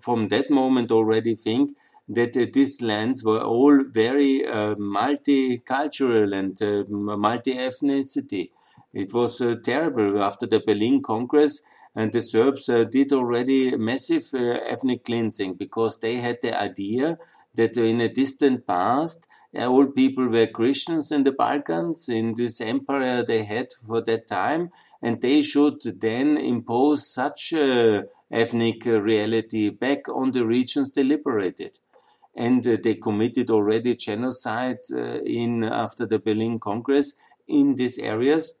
from 0.00 0.28
that 0.28 0.50
moment, 0.50 0.90
already 0.90 1.34
think 1.34 1.76
that 2.08 2.36
uh, 2.36 2.46
these 2.52 2.82
lands 2.82 3.22
were 3.22 3.40
all 3.40 3.84
very 3.84 4.44
uh, 4.46 4.74
multicultural 4.74 6.34
and 6.34 6.60
uh, 6.62 6.84
multi-ethnicity. 7.16 8.50
It 8.92 9.12
was 9.12 9.40
uh, 9.40 9.56
terrible 9.62 10.22
after 10.22 10.46
the 10.46 10.60
Berlin 10.60 11.02
Congress. 11.02 11.62
And 11.94 12.12
the 12.12 12.20
Serbs 12.20 12.68
uh, 12.68 12.84
did 12.84 13.12
already 13.12 13.76
massive 13.76 14.28
uh, 14.32 14.60
ethnic 14.66 15.04
cleansing 15.04 15.54
because 15.54 15.98
they 15.98 16.16
had 16.16 16.38
the 16.40 16.60
idea 16.60 17.18
that 17.54 17.76
in 17.76 18.00
a 18.00 18.08
distant 18.08 18.66
past, 18.66 19.26
all 19.56 19.86
people 19.86 20.28
were 20.28 20.46
Christians 20.46 21.10
in 21.10 21.24
the 21.24 21.32
Balkans, 21.32 22.08
in 22.08 22.34
this 22.34 22.60
empire 22.60 23.24
they 23.24 23.44
had 23.44 23.68
for 23.86 24.00
that 24.02 24.26
time, 24.26 24.70
and 25.02 25.20
they 25.20 25.42
should 25.42 25.80
then 26.00 26.36
impose 26.36 27.12
such 27.12 27.52
a 27.52 28.04
ethnic 28.30 28.84
reality 28.84 29.70
back 29.70 30.08
on 30.08 30.30
the 30.30 30.46
regions 30.46 30.92
they 30.92 31.02
liberated. 31.02 31.78
And 32.36 32.64
uh, 32.64 32.76
they 32.80 32.94
committed 32.94 33.50
already 33.50 33.96
genocide 33.96 34.78
uh, 34.92 35.18
in 35.22 35.64
after 35.64 36.06
the 36.06 36.20
Berlin 36.20 36.60
Congress 36.60 37.14
in 37.48 37.74
these 37.74 37.98
areas. 37.98 38.58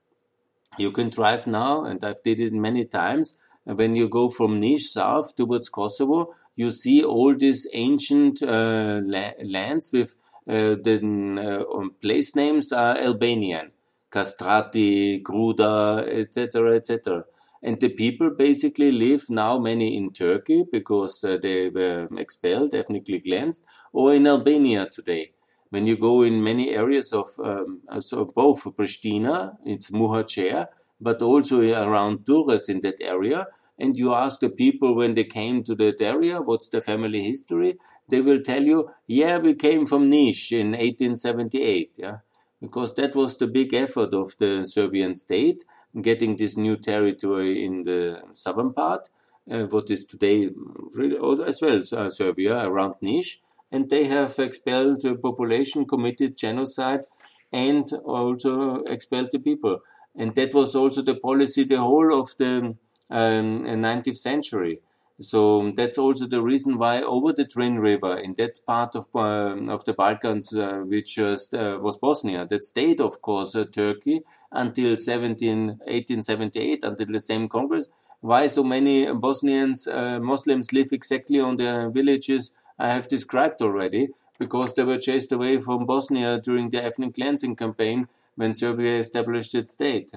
You 0.76 0.90
can 0.90 1.08
drive 1.08 1.46
now, 1.46 1.84
and 1.84 2.02
I've 2.02 2.22
did 2.22 2.40
it 2.40 2.52
many 2.52 2.84
times. 2.84 3.38
When 3.64 3.94
you 3.94 4.08
go 4.08 4.28
from 4.28 4.60
Niš 4.60 4.80
south 4.80 5.36
towards 5.36 5.68
Kosovo, 5.68 6.34
you 6.56 6.70
see 6.70 7.04
all 7.04 7.34
these 7.36 7.68
ancient 7.72 8.42
uh, 8.42 9.00
la 9.04 9.30
lands 9.44 9.90
with 9.92 10.16
the 10.50 11.66
um, 11.72 11.94
place 12.00 12.34
names 12.34 12.72
are 12.72 12.96
Albanian, 12.98 13.70
Kastrati, 14.10 15.22
Gruda, 15.22 16.06
etc., 16.08 16.74
etc. 16.76 17.24
And 17.62 17.78
the 17.78 17.90
people 17.90 18.30
basically 18.30 18.90
live 18.90 19.28
now 19.28 19.58
many 19.58 19.96
in 19.96 20.12
Turkey 20.12 20.64
because 20.70 21.22
uh, 21.22 21.36
they 21.40 21.68
were 21.68 22.08
expelled, 22.16 22.74
ethnically 22.74 23.20
cleansed, 23.20 23.64
or 23.92 24.14
in 24.14 24.26
Albania 24.26 24.86
today. 24.90 25.32
When 25.68 25.86
you 25.86 25.96
go 25.96 26.22
in 26.22 26.42
many 26.42 26.74
areas 26.74 27.12
of 27.12 27.28
um, 27.44 27.82
so 28.00 28.24
both 28.24 28.64
Pristina, 28.76 29.56
it's 29.64 29.90
Muhacer, 29.90 30.66
but 31.00 31.22
also 31.22 31.60
around 31.60 32.24
Durrës 32.24 32.68
in 32.68 32.80
that 32.80 33.00
area, 33.00 33.46
and 33.78 33.96
you 33.96 34.14
ask 34.14 34.40
the 34.40 34.50
people 34.50 34.94
when 34.94 35.14
they 35.14 35.24
came 35.24 35.62
to 35.64 35.74
that 35.76 36.00
area, 36.00 36.40
what's 36.40 36.68
the 36.68 36.82
family 36.82 37.22
history, 37.22 37.78
they 38.10 38.20
will 38.20 38.40
tell 38.40 38.62
you, 38.62 38.90
yeah, 39.06 39.38
we 39.38 39.54
came 39.54 39.86
from 39.86 40.10
Niš 40.10 40.52
in 40.52 40.68
1878, 40.72 41.96
yeah, 41.98 42.18
because 42.60 42.94
that 42.94 43.14
was 43.14 43.36
the 43.36 43.46
big 43.46 43.72
effort 43.74 44.12
of 44.12 44.36
the 44.38 44.64
Serbian 44.64 45.14
state, 45.14 45.64
getting 46.00 46.36
this 46.36 46.56
new 46.56 46.76
territory 46.76 47.64
in 47.64 47.82
the 47.82 48.22
southern 48.32 48.72
part, 48.72 49.08
uh, 49.50 49.64
what 49.64 49.90
is 49.90 50.04
today 50.04 50.50
really, 50.94 51.16
as 51.44 51.60
well 51.60 51.82
uh, 51.92 52.08
Serbia 52.08 52.64
around 52.66 52.94
Niš, 53.02 53.38
and 53.72 53.88
they 53.88 54.04
have 54.04 54.38
expelled 54.38 55.00
the 55.02 55.14
population, 55.14 55.86
committed 55.86 56.36
genocide, 56.36 57.06
and 57.52 57.92
also 58.04 58.82
expelled 58.84 59.30
the 59.32 59.38
people. 59.38 59.80
And 60.16 60.34
that 60.34 60.54
was 60.54 60.74
also 60.74 61.02
the 61.02 61.14
policy 61.14 61.64
the 61.64 61.80
whole 61.80 62.12
of 62.18 62.36
the 62.36 62.76
um, 63.10 63.64
19th 63.64 64.18
century. 64.18 64.80
So 65.20 65.70
that's 65.76 65.98
also 65.98 66.26
the 66.26 66.40
reason 66.40 66.78
why 66.78 67.02
over 67.02 67.34
the 67.34 67.44
Drin 67.44 67.78
River 67.78 68.16
in 68.16 68.34
that 68.38 68.58
part 68.66 68.96
of 68.96 69.06
uh, 69.14 69.54
of 69.70 69.84
the 69.84 69.92
Balkans, 69.92 70.54
uh, 70.54 70.78
which 70.78 71.18
uh, 71.18 71.36
was 71.82 71.98
Bosnia, 71.98 72.46
that 72.46 72.64
stayed, 72.64 73.02
of 73.02 73.20
course, 73.20 73.54
uh, 73.54 73.66
Turkey 73.66 74.22
until 74.50 74.96
17, 74.96 75.66
1878, 75.84 76.82
until 76.82 77.06
the 77.06 77.20
same 77.20 77.50
Congress. 77.50 77.90
Why 78.22 78.46
so 78.46 78.64
many 78.64 79.12
Bosnians, 79.12 79.86
uh, 79.86 80.20
Muslims 80.20 80.72
live 80.72 80.88
exactly 80.90 81.38
on 81.38 81.56
the 81.56 81.90
villages 81.92 82.54
I 82.78 82.88
have 82.88 83.06
described 83.06 83.60
already? 83.60 84.08
Because 84.38 84.72
they 84.72 84.84
were 84.84 84.96
chased 84.96 85.32
away 85.32 85.60
from 85.60 85.84
Bosnia 85.84 86.40
during 86.40 86.70
the 86.70 86.82
ethnic 86.82 87.12
cleansing 87.12 87.56
campaign 87.56 88.08
when 88.36 88.54
Serbia 88.54 88.96
established 88.96 89.54
its 89.54 89.72
state 89.72 90.12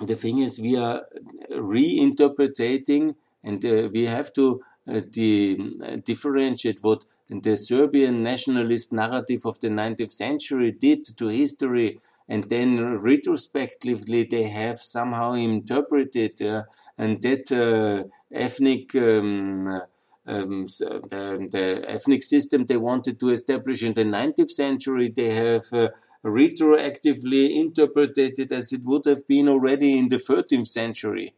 the 0.00 0.14
thing 0.14 0.40
is, 0.40 0.60
we 0.60 0.76
are 0.76 1.06
reinterpreting, 1.50 3.14
and 3.46 3.64
uh, 3.64 3.88
we 3.92 4.04
have 4.06 4.32
to 4.34 4.60
uh, 4.88 4.96
uh, 4.98 5.96
differentiate 6.10 6.78
what 6.82 7.04
the 7.28 7.56
Serbian 7.56 8.22
nationalist 8.22 8.92
narrative 8.92 9.46
of 9.46 9.58
the 9.60 9.68
19th 9.68 10.12
century 10.12 10.72
did 10.72 11.04
to 11.16 11.28
history, 11.28 11.98
and 12.28 12.48
then 12.50 12.98
retrospectively 12.98 14.24
they 14.24 14.44
have 14.44 14.78
somehow 14.78 15.32
interpreted, 15.32 16.40
uh, 16.42 16.64
and 16.98 17.22
that 17.22 17.50
uh, 17.52 18.04
ethnic. 18.32 18.94
Um, 18.94 19.82
um, 20.28 20.66
the, 20.66 21.48
the, 21.52 21.84
ethnic 21.88 22.20
system 22.24 22.66
they 22.66 22.76
wanted 22.76 23.20
to 23.20 23.28
establish 23.28 23.84
in 23.84 23.94
the 23.94 24.02
19th 24.02 24.50
century, 24.50 25.08
they 25.08 25.32
have 25.32 25.72
uh, 25.72 25.88
retroactively 26.24 27.54
interpreted 27.54 28.36
it 28.36 28.50
as 28.50 28.72
it 28.72 28.80
would 28.84 29.04
have 29.04 29.24
been 29.28 29.48
already 29.48 29.96
in 29.96 30.08
the 30.08 30.16
13th 30.16 30.66
century. 30.66 31.32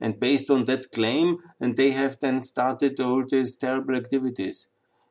And 0.00 0.20
based 0.20 0.50
on 0.50 0.64
that 0.66 0.90
claim, 0.92 1.38
and 1.60 1.76
they 1.76 1.92
have 1.92 2.18
then 2.20 2.42
started 2.42 3.00
all 3.00 3.24
these 3.28 3.56
terrible 3.56 3.96
activities. 3.96 4.68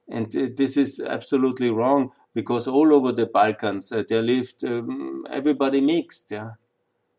And 0.09 0.35
uh, 0.35 0.49
this 0.55 0.77
is 0.77 0.99
absolutely 0.99 1.69
wrong 1.69 2.11
because 2.33 2.67
all 2.67 2.93
over 2.93 3.11
the 3.11 3.25
Balkans 3.25 3.91
uh, 3.91 4.03
there 4.07 4.21
lived 4.21 4.63
um, 4.65 5.25
everybody 5.29 5.81
mixed. 5.81 6.31
Yeah, 6.31 6.51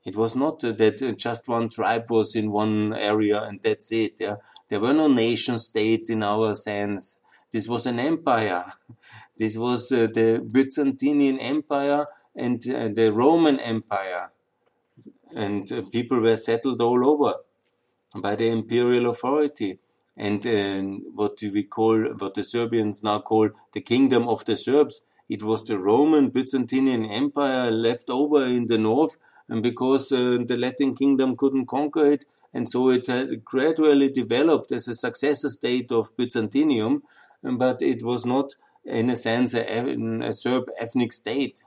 it 0.05 0.17
was 0.17 0.35
not 0.37 0.63
uh, 0.65 0.73
that 0.73 1.03
uh, 1.03 1.13
just 1.13 1.49
one 1.49 1.69
tribe 1.69 2.11
was 2.11 2.35
in 2.35 2.51
one 2.51 2.93
area 2.95 3.43
and 3.43 3.61
that's 3.63 3.91
it. 3.93 4.21
Yeah, 4.21 4.37
there 4.69 4.81
were 4.81 4.93
no 4.93 5.09
nation 5.09 5.59
states 5.59 6.11
in 6.11 6.23
our 6.23 6.55
sense. 6.55 7.21
This 7.51 7.69
was 7.69 7.87
an 7.87 7.99
empire. 7.99 8.65
This 9.37 9.59
was 9.59 9.91
uh, 9.91 10.07
the 10.15 10.41
Byzantine 10.49 11.41
Empire 11.41 12.07
and 12.37 12.63
uh, 12.69 12.89
the 12.95 13.11
Roman 13.13 13.59
Empire. 13.59 14.31
And 15.35 15.91
people 15.91 16.21
were 16.21 16.37
settled 16.37 16.81
all 16.81 17.05
over 17.05 17.35
by 18.15 18.37
the 18.37 18.49
imperial 18.49 19.09
authority. 19.09 19.79
And 20.17 20.47
uh, 20.47 20.83
what 21.15 21.41
we 21.43 21.65
call, 21.65 21.99
what 22.19 22.35
the 22.35 22.45
Serbians 22.45 23.03
now 23.03 23.21
call 23.21 23.51
the 23.73 23.81
kingdom 23.81 24.29
of 24.29 24.45
the 24.45 24.57
Serbs, 24.57 25.03
it 25.29 25.43
was 25.43 25.65
the 25.65 25.79
Roman 25.79 26.29
Byzantine 26.29 27.05
Empire 27.05 27.71
left 27.71 28.11
over 28.11 28.45
in 28.45 28.67
the 28.67 28.79
north, 28.79 29.19
and 29.49 29.63
because 29.63 30.13
uh, 30.13 30.39
the 30.47 30.57
Latin 30.57 30.95
kingdom 30.95 31.37
couldn't 31.37 31.67
conquer 31.67 32.07
it, 32.13 32.25
and 32.53 32.69
so 32.69 32.91
it 32.91 33.07
had 33.09 33.45
gradually 33.45 34.09
developed 34.09 34.71
as 34.71 34.87
a 34.87 34.95
successor 34.95 35.51
state 35.51 35.91
of 35.91 36.17
Byzantium, 36.17 37.03
but 37.43 37.83
it 37.83 38.03
was 38.03 38.25
not 38.25 38.55
in 38.85 39.11
a 39.11 39.17
sense, 39.17 39.55
a, 39.55 39.97
a 40.23 40.33
Serb 40.33 40.71
ethnic 40.79 41.13
state. 41.13 41.63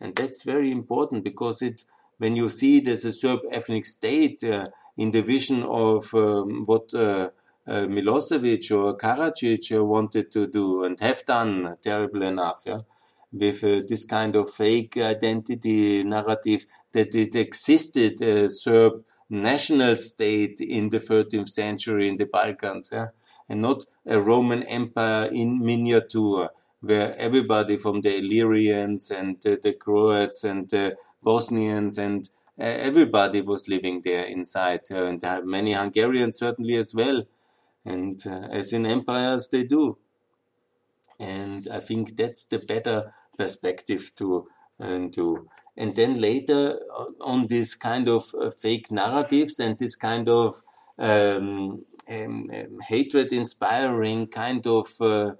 And 0.00 0.14
that's 0.16 0.42
very 0.42 0.70
important 0.70 1.24
because 1.24 1.62
it, 1.62 1.84
when 2.18 2.36
you 2.36 2.48
see 2.48 2.78
it 2.78 2.88
as 2.88 3.04
a 3.04 3.12
Serb 3.12 3.40
ethnic 3.50 3.86
state 3.86 4.42
uh, 4.42 4.66
in 4.96 5.10
the 5.10 5.22
vision 5.22 5.62
of 5.64 6.12
um, 6.14 6.64
what 6.64 6.92
uh, 6.94 7.30
uh, 7.66 7.86
Milosevic 7.86 8.70
or 8.70 8.96
Karadzic 8.96 9.84
wanted 9.84 10.30
to 10.32 10.46
do 10.46 10.84
and 10.84 10.98
have 11.00 11.24
done, 11.24 11.76
terrible 11.82 12.22
enough, 12.22 12.62
yeah, 12.66 12.80
with 13.32 13.64
uh, 13.64 13.80
this 13.86 14.04
kind 14.04 14.36
of 14.36 14.52
fake 14.52 14.96
identity 14.96 16.04
narrative 16.04 16.66
that 16.92 17.14
it 17.14 17.34
existed 17.34 18.20
a 18.22 18.48
Serb 18.48 19.04
national 19.30 19.96
state 19.96 20.60
in 20.60 20.90
the 20.90 21.00
13th 21.00 21.48
century 21.48 22.08
in 22.08 22.16
the 22.16 22.26
Balkans. 22.26 22.90
Yeah 22.92 23.08
and 23.48 23.60
not 23.60 23.84
a 24.06 24.20
Roman 24.20 24.62
Empire 24.64 25.28
in 25.32 25.64
miniature, 25.64 26.50
where 26.80 27.16
everybody 27.16 27.76
from 27.76 28.00
the 28.00 28.16
Illyrians 28.18 29.10
and 29.10 29.36
uh, 29.46 29.56
the 29.62 29.72
Croats 29.72 30.44
and 30.44 30.68
the 30.68 30.96
Bosnians 31.22 31.98
and 31.98 32.28
uh, 32.28 32.43
everybody 32.58 33.40
was 33.40 33.68
living 33.68 34.02
there 34.02 34.24
inside, 34.24 34.82
uh, 34.90 35.04
and 35.04 35.22
many 35.44 35.72
Hungarians 35.72 36.38
certainly 36.38 36.76
as 36.76 36.94
well, 36.94 37.24
and 37.84 38.22
uh, 38.26 38.48
as 38.50 38.72
in 38.72 38.86
empires 38.86 39.48
they 39.48 39.64
do. 39.64 39.98
And 41.18 41.68
I 41.70 41.80
think 41.80 42.16
that's 42.16 42.46
the 42.46 42.58
better 42.58 43.14
perspective 43.36 44.12
to 44.16 44.48
to 44.80 45.48
and 45.76 45.94
then 45.96 46.20
later 46.20 46.78
on 47.20 47.46
this 47.48 47.74
kind 47.74 48.08
of 48.08 48.32
fake 48.58 48.90
narratives 48.90 49.58
and 49.58 49.78
this 49.78 49.96
kind 49.96 50.28
of 50.28 50.62
um, 50.98 51.84
um, 52.10 52.50
um, 52.52 52.80
hatred 52.88 53.32
inspiring 53.32 54.26
kind 54.26 54.66
of 54.66 54.88
uh, 55.00 55.32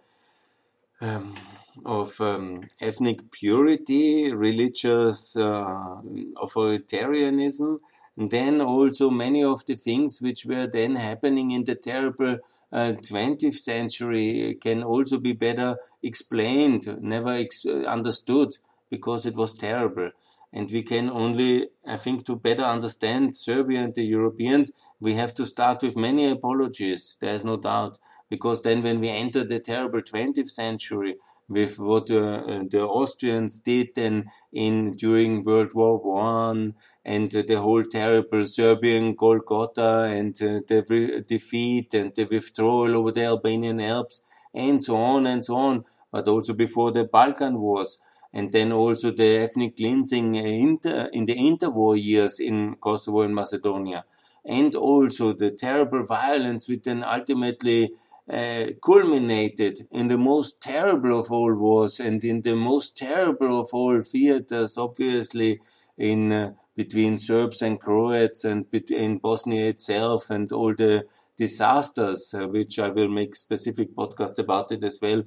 um, 1.00 1.37
of 1.84 2.20
um, 2.20 2.62
ethnic 2.80 3.30
purity, 3.30 4.32
religious 4.32 5.37
uh, 5.37 6.00
authoritarianism, 6.37 7.78
and 8.16 8.30
then 8.30 8.60
also 8.60 9.10
many 9.10 9.42
of 9.42 9.66
the 9.66 9.74
things 9.74 10.20
which 10.20 10.46
were 10.46 10.66
then 10.66 10.96
happening 10.96 11.50
in 11.50 11.64
the 11.64 11.74
terrible 11.74 12.38
uh, 12.72 12.92
20th 12.92 13.54
century 13.54 14.56
can 14.60 14.82
also 14.82 15.18
be 15.18 15.32
better 15.32 15.76
explained, 16.02 16.98
never 17.00 17.30
ex 17.30 17.64
understood 17.66 18.58
because 18.90 19.26
it 19.26 19.34
was 19.34 19.54
terrible. 19.54 20.10
And 20.52 20.70
we 20.70 20.82
can 20.82 21.10
only, 21.10 21.68
I 21.87 21.96
think, 21.96 22.24
to 22.26 22.37
better 22.37 22.62
understand 22.62 23.34
Serbia 23.34 23.80
and 23.80 23.94
the 23.94 24.04
Europeans, 24.04 24.70
we 25.00 25.14
have 25.14 25.34
to 25.34 25.46
start 25.46 25.82
with 25.82 25.96
many 25.96 26.30
apologies. 26.30 27.16
There's 27.20 27.44
no 27.44 27.56
doubt. 27.56 27.98
Because 28.30 28.62
then 28.62 28.82
when 28.82 29.00
we 29.00 29.08
enter 29.08 29.44
the 29.44 29.58
terrible 29.58 30.00
20th 30.00 30.48
century, 30.48 31.16
with 31.48 31.78
what 31.78 32.11
uh, 32.11 32.64
the 32.70 32.83
Austrians 32.88 33.61
did 33.61 33.88
then 33.94 34.30
in 34.52 34.92
during 34.92 35.42
World 35.44 35.74
War 35.74 35.98
One 35.98 36.74
and 37.04 37.35
uh, 37.35 37.42
the 37.46 37.61
whole 37.61 37.85
terrible 37.85 38.46
Serbian 38.46 39.14
Golgotha 39.14 40.09
and 40.11 40.35
uh, 40.42 40.61
the 40.66 41.24
defeat 41.26 41.92
and 41.94 42.14
the 42.14 42.24
withdrawal 42.24 42.96
over 42.96 43.12
the 43.12 43.24
Albanian 43.24 43.80
Alps 43.80 44.24
and 44.54 44.83
so 44.83 44.96
on 44.96 45.26
and 45.26 45.44
so 45.44 45.54
on, 45.57 45.85
but 46.11 46.28
also 46.28 46.52
before 46.52 46.92
the 46.92 47.04
Balkan 47.04 47.61
Wars 47.61 47.98
and 48.33 48.50
then 48.52 48.72
also 48.72 49.11
the 49.11 49.37
ethnic 49.38 49.76
cleansing 49.76 50.35
inter, 50.35 51.09
in 51.12 51.24
the 51.24 51.37
interwar 51.37 52.00
years 52.00 52.40
in 52.40 52.74
Kosovo 52.76 53.22
and 53.22 53.35
Macedonia, 53.35 54.04
and 54.44 54.74
also 54.74 55.33
the 55.33 55.50
terrible 55.50 56.04
violence 56.04 56.68
which 56.68 56.83
then 56.83 57.04
ultimately 57.04 57.92
uh, 58.30 58.66
culminated 58.82 59.78
in 59.90 60.08
the 60.08 60.18
most 60.18 60.60
terrible 60.60 61.18
of 61.18 61.30
all 61.30 61.54
wars 61.54 62.00
and 62.00 62.24
in 62.24 62.40
the 62.40 62.56
most 62.56 62.96
terrible 62.96 63.60
of 63.60 63.68
all 63.72 64.00
theaters, 64.02 64.78
obviously 64.78 65.60
in 65.98 66.32
uh, 66.32 66.52
between 66.76 67.16
Serbs 67.16 67.62
and 67.62 67.78
Croats 67.78 68.44
and 68.44 68.66
in 68.90 69.18
Bosnia 69.18 69.68
itself 69.68 70.30
and 70.30 70.50
all 70.52 70.74
the 70.74 71.06
disasters, 71.37 72.34
uh, 72.34 72.46
which 72.46 72.78
I 72.78 72.88
will 72.88 73.08
make 73.08 73.37
specific 73.37 73.94
podcasts 73.94 74.38
about 74.38 74.72
it 74.72 74.82
as 74.84 74.98
well, 75.00 75.24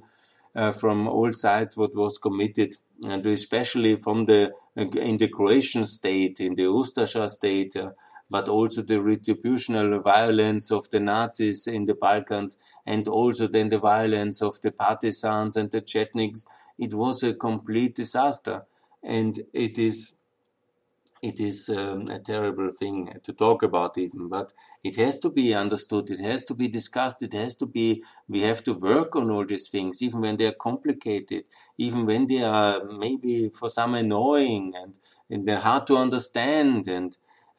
uh, 0.54 0.72
from 0.72 1.08
all 1.08 1.32
sides 1.32 1.76
what 1.76 1.94
was 1.94 2.18
committed. 2.18 2.76
And 3.06 3.24
especially 3.26 3.96
from 3.96 4.26
the 4.26 4.52
in 4.76 5.16
the 5.18 5.28
Croatian 5.28 5.86
state, 5.86 6.40
in 6.40 6.54
the 6.54 6.64
Ustasha 6.64 7.28
state, 7.28 7.76
uh, 7.76 7.92
but 8.30 8.48
also 8.48 8.82
the 8.82 8.96
retributional 8.96 10.02
violence 10.02 10.70
of 10.70 10.88
the 10.90 11.00
Nazis 11.00 11.66
in 11.66 11.86
the 11.86 11.94
Balkans, 11.94 12.58
and 12.92 13.06
also 13.06 13.46
then 13.46 13.68
the 13.68 13.78
violence 13.78 14.40
of 14.42 14.60
the 14.62 14.72
partisans 14.72 15.56
and 15.56 15.70
the 15.70 15.82
Chetniks. 15.82 16.46
It 16.78 16.94
was 16.94 17.22
a 17.22 17.34
complete 17.34 17.94
disaster, 17.94 18.66
and 19.02 19.32
it 19.52 19.78
is 19.78 20.18
it 21.20 21.40
is 21.40 21.68
um, 21.68 22.08
a 22.08 22.18
terrible 22.20 22.70
thing 22.72 23.12
to 23.24 23.32
talk 23.32 23.62
about 23.62 23.98
even 23.98 24.28
but 24.28 24.52
it 24.84 24.96
has 24.96 25.18
to 25.18 25.28
be 25.30 25.52
understood 25.52 26.08
it 26.10 26.20
has 26.20 26.44
to 26.44 26.54
be 26.54 26.68
discussed 26.68 27.22
it 27.22 27.32
has 27.32 27.56
to 27.56 27.66
be 27.66 28.02
we 28.28 28.40
have 28.42 28.62
to 28.62 28.72
work 28.74 29.16
on 29.16 29.30
all 29.30 29.44
these 29.44 29.68
things 29.68 30.00
even 30.02 30.20
when 30.20 30.36
they 30.36 30.46
are 30.46 30.60
complicated 30.68 31.44
even 31.76 32.06
when 32.06 32.26
they 32.26 32.42
are 32.42 32.84
maybe 32.84 33.48
for 33.48 33.68
some 33.68 33.94
annoying 33.94 34.72
and, 34.76 34.98
and 35.28 35.46
they're 35.46 35.58
hard 35.70 35.86
to 35.86 35.96
understand 35.96 36.86
and 36.86 37.16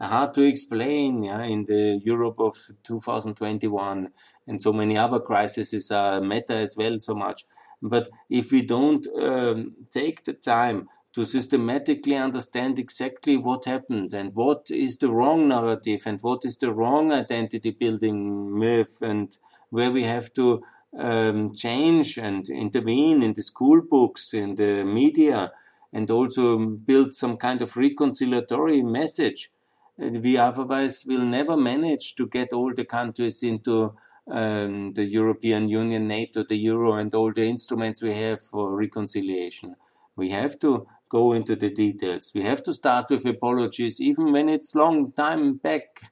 hard 0.08 0.34
to 0.34 0.44
explain 0.44 1.24
yeah, 1.24 1.44
in 1.44 1.66
the 1.66 2.00
Europe 2.04 2.40
of 2.40 2.56
2021 2.84 4.10
and 4.48 4.62
so 4.62 4.72
many 4.72 4.98
other 4.98 5.20
crises 5.20 5.92
are 5.92 6.22
meta 6.22 6.56
as 6.56 6.76
well 6.78 6.98
so 7.00 7.14
much 7.14 7.46
but 7.82 8.10
if 8.30 8.52
we 8.52 8.62
don't 8.62 9.08
um, 9.22 9.74
take 9.90 10.24
the 10.24 10.34
time 10.34 10.88
to 11.14 11.26
systematically 11.26 12.16
understand 12.16 12.78
exactly 12.78 13.36
what 13.36 13.66
happened 13.66 14.14
and 14.14 14.32
what 14.34 14.70
is 14.70 14.98
the 14.98 15.10
wrong 15.10 15.48
narrative 15.48 16.04
and 16.06 16.22
what 16.22 16.46
is 16.46 16.58
the 16.58 16.72
wrong 16.72 17.12
identity 17.12 17.72
building 17.72 18.58
myth 18.58 19.02
and 19.02 19.38
where 19.70 19.92
we 19.92 20.04
have 20.04 20.32
to 20.34 20.62
um, 20.98 21.54
change 21.54 22.18
and 22.18 22.50
intervene 22.50 23.24
in 23.24 23.34
the 23.34 23.44
school 23.44 23.82
books, 23.82 24.34
in 24.34 24.56
the 24.56 24.84
media, 24.84 25.52
and 25.94 26.10
also 26.10 26.58
build 26.58 27.16
some 27.16 27.38
kind 27.38 27.62
of 27.62 27.74
reconciliatory 27.74 28.84
message. 28.84 29.52
We 30.00 30.38
otherwise 30.38 31.04
will 31.06 31.26
never 31.26 31.58
manage 31.58 32.16
to 32.16 32.28
get 32.28 32.54
all 32.54 32.74
the 32.74 32.86
countries 32.86 33.44
into 33.44 33.96
um, 34.32 34.94
the 34.94 35.04
European 35.04 35.68
Union, 35.68 36.08
NATO, 36.08 36.44
the 36.44 36.56
Euro, 36.56 36.94
and 36.94 37.14
all 37.14 37.34
the 37.34 37.44
instruments 37.44 38.02
we 38.02 38.14
have 38.14 38.42
for 38.42 38.74
reconciliation. 38.74 39.76
We 40.16 40.30
have 40.30 40.58
to 40.60 40.88
go 41.10 41.34
into 41.34 41.56
the 41.56 41.70
details. 41.70 42.32
We 42.34 42.44
have 42.44 42.64
to 42.64 42.74
start 42.74 43.10
with 43.10 43.26
apologies, 43.26 44.00
even 44.00 44.32
when 44.32 44.48
it's 44.48 44.74
long 44.74 45.12
time 45.12 45.56
back 45.58 46.12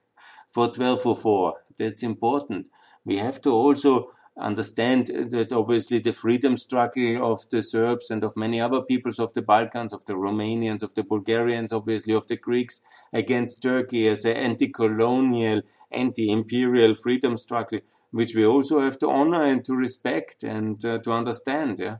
for 0.49 0.65
1204. 0.65 1.53
That's 1.77 2.03
important. 2.03 2.67
We 3.05 3.17
have 3.17 3.39
to 3.41 3.51
also 3.51 4.11
understand 4.39 5.07
that 5.07 5.51
obviously 5.51 5.99
the 5.99 6.13
freedom 6.13 6.57
struggle 6.57 7.31
of 7.31 7.49
the 7.49 7.61
Serbs 7.61 8.11
and 8.11 8.23
of 8.23 8.37
many 8.37 8.61
other 8.61 8.81
peoples 8.81 9.19
of 9.19 9.33
the 9.33 9.41
Balkans, 9.41 9.93
of 9.93 10.05
the 10.05 10.13
Romanians, 10.13 10.83
of 10.83 10.93
the 10.93 11.03
Bulgarians, 11.03 11.73
obviously 11.73 12.13
of 12.13 12.27
the 12.27 12.37
Greeks 12.37 12.81
against 13.11 13.61
Turkey 13.61 14.07
as 14.07 14.25
an 14.25 14.37
anti-colonial, 14.37 15.61
anti-imperial 15.91 16.95
freedom 16.95 17.35
struggle, 17.37 17.79
which 18.11 18.35
we 18.35 18.45
also 18.45 18.81
have 18.81 18.99
to 18.99 19.09
honor 19.09 19.43
and 19.43 19.65
to 19.65 19.73
respect 19.73 20.43
and 20.43 20.83
uh, 20.85 20.99
to 20.99 21.11
understand. 21.11 21.79
Yeah. 21.79 21.97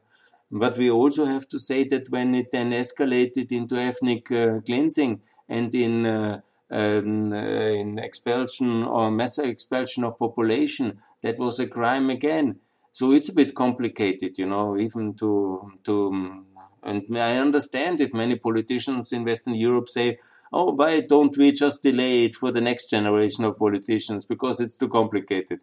But 0.52 0.78
we 0.78 0.90
also 0.90 1.26
have 1.26 1.48
to 1.50 1.60
say 1.60 1.84
that 1.86 2.10
when 2.10 2.34
it 2.36 2.52
then 2.52 2.72
escalated 2.72 3.52
into 3.52 3.76
ethnic 3.76 4.32
uh, 4.32 4.62
cleansing 4.66 5.22
and 5.50 5.74
in 5.74 6.06
uh, 6.06 6.42
um, 6.70 7.32
uh, 7.32 7.36
in 7.36 7.98
expulsion 7.98 8.84
or 8.84 9.10
mass 9.10 9.38
expulsion 9.38 10.04
of 10.04 10.20
population, 10.20 11.00
that 11.22 11.40
was 11.40 11.60
a 11.60 11.68
crime 11.68 12.10
again. 12.10 12.60
So 12.92 13.12
it's 13.12 13.30
a 13.30 13.34
bit 13.34 13.54
complicated, 13.56 14.38
you 14.38 14.46
know, 14.46 14.78
even 14.78 15.14
to 15.16 15.72
to. 15.84 16.12
Mm, 16.12 16.44
and 16.84 17.18
I 17.18 17.38
understand 17.38 18.00
if 18.00 18.14
many 18.14 18.36
politicians 18.38 19.12
in 19.12 19.26
Western 19.26 19.56
Europe 19.56 19.90
say, 19.90 20.18
"Oh, 20.54 20.72
why 20.74 21.02
don't 21.02 21.38
we 21.38 21.52
just 21.52 21.84
delay 21.84 22.26
it 22.26 22.36
for 22.36 22.52
the 22.52 22.62
next 22.62 22.90
generation 22.90 23.44
of 23.46 23.58
politicians 23.58 24.26
because 24.26 24.60
it's 24.60 24.78
too 24.78 24.90
complicated." 24.90 25.60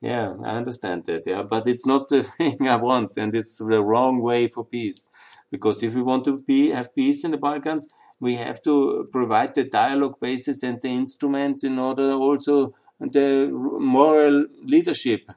Yeah, 0.00 0.34
I 0.44 0.56
understand 0.56 1.04
that. 1.06 1.26
Yeah, 1.26 1.42
but 1.42 1.66
it's 1.66 1.86
not 1.86 2.08
the 2.08 2.22
thing 2.38 2.68
I 2.68 2.76
want, 2.76 3.16
and 3.16 3.34
it's 3.34 3.58
the 3.58 3.82
wrong 3.82 4.20
way 4.20 4.48
for 4.48 4.64
peace. 4.64 5.06
Because 5.50 5.82
if 5.82 5.94
we 5.94 6.02
want 6.02 6.24
to 6.24 6.38
be, 6.38 6.70
have 6.70 6.94
peace 6.94 7.24
in 7.24 7.30
the 7.30 7.38
Balkans, 7.38 7.88
we 8.20 8.34
have 8.36 8.62
to 8.62 9.08
provide 9.12 9.54
the 9.54 9.64
dialogue 9.64 10.18
basis 10.20 10.62
and 10.62 10.80
the 10.80 10.88
instrument 10.88 11.64
in 11.64 11.78
order 11.78 12.12
also 12.12 12.74
the 13.00 13.48
moral 13.52 14.46
leadership 14.62 15.30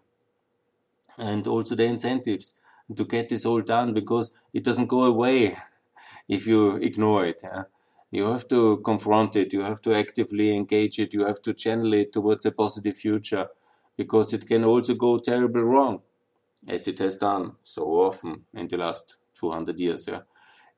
and 1.18 1.48
also 1.48 1.76
the 1.76 1.84
incentives 1.84 2.54
to 2.96 3.04
get 3.06 3.30
this 3.30 3.46
all 3.46 3.62
done 3.62 3.94
because 3.94 4.32
it 4.54 4.64
doesn't 4.64 4.88
go 4.88 5.04
away 5.04 5.58
if 6.30 6.48
you 6.48 6.76
ignore 6.78 7.26
it. 7.26 7.42
You 8.12 8.32
have 8.32 8.48
to 8.50 8.78
confront 8.78 9.36
it, 9.36 9.52
you 9.52 9.62
have 9.64 9.82
to 9.82 9.94
actively 9.94 10.56
engage 10.56 10.98
it, 11.00 11.14
you 11.14 11.26
have 11.26 11.42
to 11.42 11.54
channel 11.54 11.94
it 11.94 12.14
towards 12.14 12.46
a 12.46 12.52
positive 12.52 12.96
future 12.96 13.50
because 13.98 14.32
it 14.34 14.48
can 14.48 14.64
also 14.64 14.94
go 14.94 15.18
terribly 15.18 15.62
wrong, 15.62 16.02
as 16.68 16.88
it 16.88 17.00
has 17.00 17.18
done 17.18 17.56
so 17.64 17.84
often 17.86 18.46
in 18.54 18.68
the 18.68 18.78
last 18.78 19.18
200 19.34 19.80
years. 19.80 20.08
Yeah? 20.08 20.22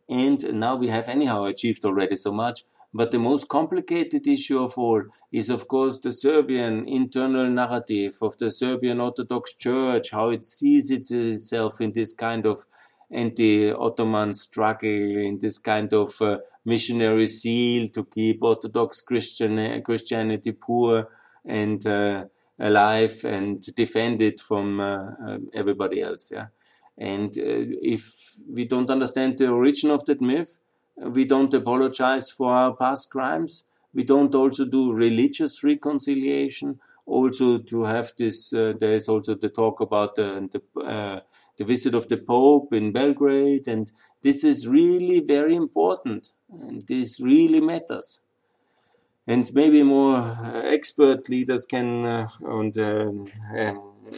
And 0.10 0.60
now 0.60 0.76
we 0.76 0.88
have 0.88 1.08
anyhow 1.08 1.44
achieved 1.44 1.86
already 1.86 2.16
so 2.16 2.32
much. 2.32 2.64
But 2.94 3.12
the 3.12 3.20
most 3.20 3.48
complicated 3.48 4.28
issue 4.28 4.60
of 4.60 4.78
all 4.78 5.04
is, 5.32 5.50
of 5.50 5.68
course, 5.68 6.00
the 6.00 6.12
Serbian 6.12 6.88
internal 6.88 7.48
narrative 7.48 8.18
of 8.22 8.38
the 8.38 8.50
Serbian 8.50 9.00
Orthodox 9.00 9.54
Church, 9.54 10.10
how 10.12 10.30
it 10.30 10.44
sees 10.44 10.90
itself 10.90 11.82
in 11.82 11.92
this 11.92 12.14
kind 12.14 12.48
of 12.48 12.66
anti-Ottoman 13.12 14.34
struggle, 14.34 14.90
in 14.90 15.38
this 15.40 15.60
kind 15.60 15.94
of 15.94 16.20
uh, 16.22 16.40
missionary 16.66 17.28
zeal 17.28 17.88
to 17.90 18.06
keep 18.06 18.44
Orthodox 18.44 19.02
Christian 19.02 19.82
Christianity 19.84 20.52
poor 20.52 21.10
and 21.46 21.86
uh, 21.86 22.26
alive 22.60 23.24
and 23.24 23.62
defend 23.76 24.22
it 24.22 24.40
from 24.40 24.80
uh, 24.80 25.12
uh, 25.28 25.38
everybody 25.54 26.02
else. 26.02 26.32
Yeah, 26.32 26.48
and 26.98 27.30
uh, 27.38 27.66
if 27.82 28.40
we 28.48 28.66
don't 28.66 28.90
understand 28.90 29.38
the 29.38 29.48
origin 29.48 29.92
of 29.92 30.06
that 30.06 30.22
myth, 30.22 30.60
we 31.02 31.26
don't 31.26 31.54
apologize 31.54 32.30
for 32.32 32.52
our 32.52 32.76
past 32.76 33.10
crimes. 33.10 33.66
We 33.94 34.04
don't 34.04 34.36
also 34.36 34.66
do 34.66 34.94
religious 34.94 35.64
reconciliation. 35.64 36.80
Also, 37.06 37.58
to 37.58 37.84
have 37.84 38.12
this, 38.18 38.54
uh, 38.54 38.74
there 38.80 38.94
is 38.94 39.10
also 39.10 39.34
the 39.34 39.50
talk 39.50 39.82
about 39.82 40.16
the, 40.16 40.48
the, 40.52 40.82
uh, 40.82 41.22
the 41.58 41.64
visit 41.64 41.96
of 41.96 42.08
the 42.08 42.18
Pope 42.18 42.72
in 42.72 42.92
Belgrade, 42.92 43.68
and 43.68 43.92
this 44.22 44.44
is 44.44 44.68
really 44.68 45.20
very 45.20 45.56
important, 45.56 46.34
and 46.52 46.84
this 46.88 47.20
really 47.20 47.62
matters. 47.62 48.22
And 49.26 49.52
maybe 49.54 49.82
more 49.84 50.18
uh, 50.18 50.62
expert 50.66 51.30
leaders 51.30 51.66
can, 51.66 52.06
uh, 52.06 52.30
and 52.42 52.78
uh, 52.78 53.12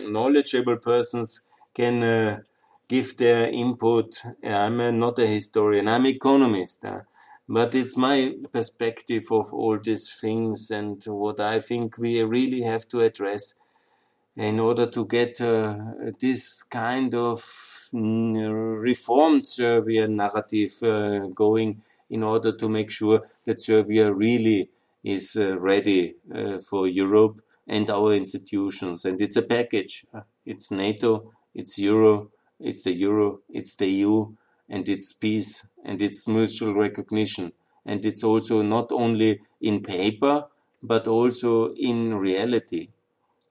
knowledgeable 0.08 0.78
persons 0.78 1.46
can 1.74 2.04
uh, 2.04 2.40
give 2.92 3.16
their 3.16 3.50
input. 3.50 4.22
I'm 4.44 5.00
not 5.00 5.18
a 5.18 5.26
historian, 5.26 5.88
I'm 5.88 6.06
economist. 6.08 6.84
Uh, 6.84 7.02
but 7.48 7.74
it's 7.74 7.96
my 7.96 8.36
perspective 8.52 9.26
of 9.32 9.54
all 9.54 9.80
these 9.80 10.08
things 10.22 10.70
and 10.72 11.02
what 11.06 11.40
I 11.40 11.60
think 11.60 11.98
we 11.98 12.22
really 12.22 12.62
have 12.64 12.88
to 12.90 13.00
address 13.00 13.56
in 14.36 14.60
order 14.60 14.88
to 14.88 15.06
get 15.06 15.40
uh, 15.40 15.78
this 16.20 16.64
kind 16.64 17.14
of 17.14 17.38
reformed 17.94 19.48
Serbian 19.48 20.16
narrative 20.18 20.74
uh, 20.84 21.28
going 21.44 21.82
in 22.10 22.24
order 22.24 22.52
to 22.52 22.68
make 22.68 22.92
sure 22.92 23.22
that 23.46 23.62
Serbia 23.62 24.12
really 24.14 24.70
is 25.04 25.38
uh, 25.38 25.58
ready 25.60 26.16
uh, 26.34 26.58
for 26.60 26.88
Europe 26.88 27.42
and 27.68 27.90
our 27.90 28.14
institutions. 28.14 29.06
And 29.06 29.22
it's 29.22 29.38
a 29.38 29.48
package. 29.56 30.06
It's 30.46 30.72
NATO, 30.72 31.32
it's 31.54 31.78
Euro, 31.80 32.32
it's 32.62 32.84
the 32.84 32.94
Euro, 32.94 33.40
it's 33.50 33.76
the 33.76 33.88
EU, 33.88 34.34
and 34.70 34.88
it's 34.88 35.14
peace, 35.14 35.68
and 35.84 36.02
it's 36.02 36.28
mutual 36.28 36.74
recognition. 36.74 37.54
And 37.86 38.06
it's 38.06 38.24
also 38.24 38.62
not 38.62 38.92
only 38.92 39.42
in 39.60 39.82
paper, 39.84 40.48
but 40.82 41.08
also 41.08 41.74
in 41.74 42.16
reality. 42.16 42.90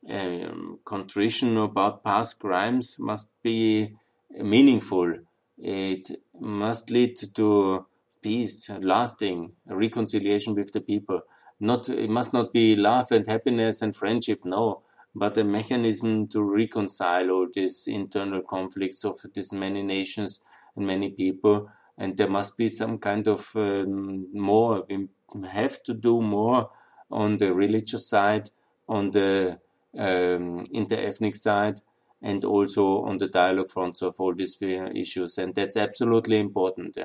Um, 0.08 0.78
contrition 0.84 1.56
about 1.58 2.02
past 2.02 2.40
crimes 2.40 2.96
must 2.98 3.30
be 3.42 3.94
meaningful. 4.30 5.14
It 5.58 6.10
must 6.38 6.90
lead 6.90 7.16
to 7.34 7.86
peace, 8.22 8.70
lasting 8.70 9.52
reconciliation 9.66 10.54
with 10.54 10.72
the 10.72 10.80
people. 10.80 11.22
Not 11.58 11.88
it 11.88 12.08
must 12.08 12.32
not 12.32 12.52
be 12.52 12.76
love 12.76 13.12
and 13.12 13.26
happiness 13.26 13.82
and 13.82 13.94
friendship, 13.94 14.44
no, 14.44 14.82
but 15.14 15.36
a 15.36 15.44
mechanism 15.44 16.28
to 16.28 16.42
reconcile 16.42 17.30
all 17.30 17.48
these 17.52 17.86
internal 17.86 18.42
conflicts 18.42 19.04
of 19.04 19.18
these 19.34 19.52
many 19.52 19.82
nations 19.82 20.42
and 20.76 20.86
many 20.86 21.10
people. 21.10 21.70
And 21.98 22.16
there 22.16 22.30
must 22.30 22.56
be 22.56 22.68
some 22.68 22.98
kind 22.98 23.26
of 23.28 23.50
um, 23.56 24.28
more. 24.32 24.84
We 24.88 25.48
have 25.48 25.82
to 25.84 25.94
do 25.94 26.22
more 26.22 26.70
on 27.10 27.38
the 27.38 27.52
religious 27.52 28.08
side, 28.08 28.50
on 28.88 29.10
the 29.10 29.60
um, 29.98 30.64
inter-ethnic 30.72 31.34
side, 31.34 31.80
and 32.22 32.44
also 32.44 33.02
on 33.02 33.18
the 33.18 33.28
dialogue 33.28 33.70
fronts 33.70 34.02
of 34.02 34.20
all 34.20 34.34
these 34.34 34.56
issues. 34.60 35.38
And 35.38 35.54
that's 35.54 35.76
absolutely 35.76 36.38
important. 36.38 36.96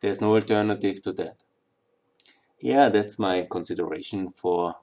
There's 0.00 0.20
no 0.20 0.34
alternative 0.34 1.02
to 1.02 1.12
that. 1.12 1.42
Yeah, 2.60 2.88
that's 2.88 3.18
my 3.18 3.46
consideration 3.50 4.30
for 4.30 4.76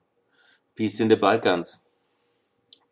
peace 0.75 0.99
in 0.99 1.09
the 1.09 1.17
Balkans 1.17 1.84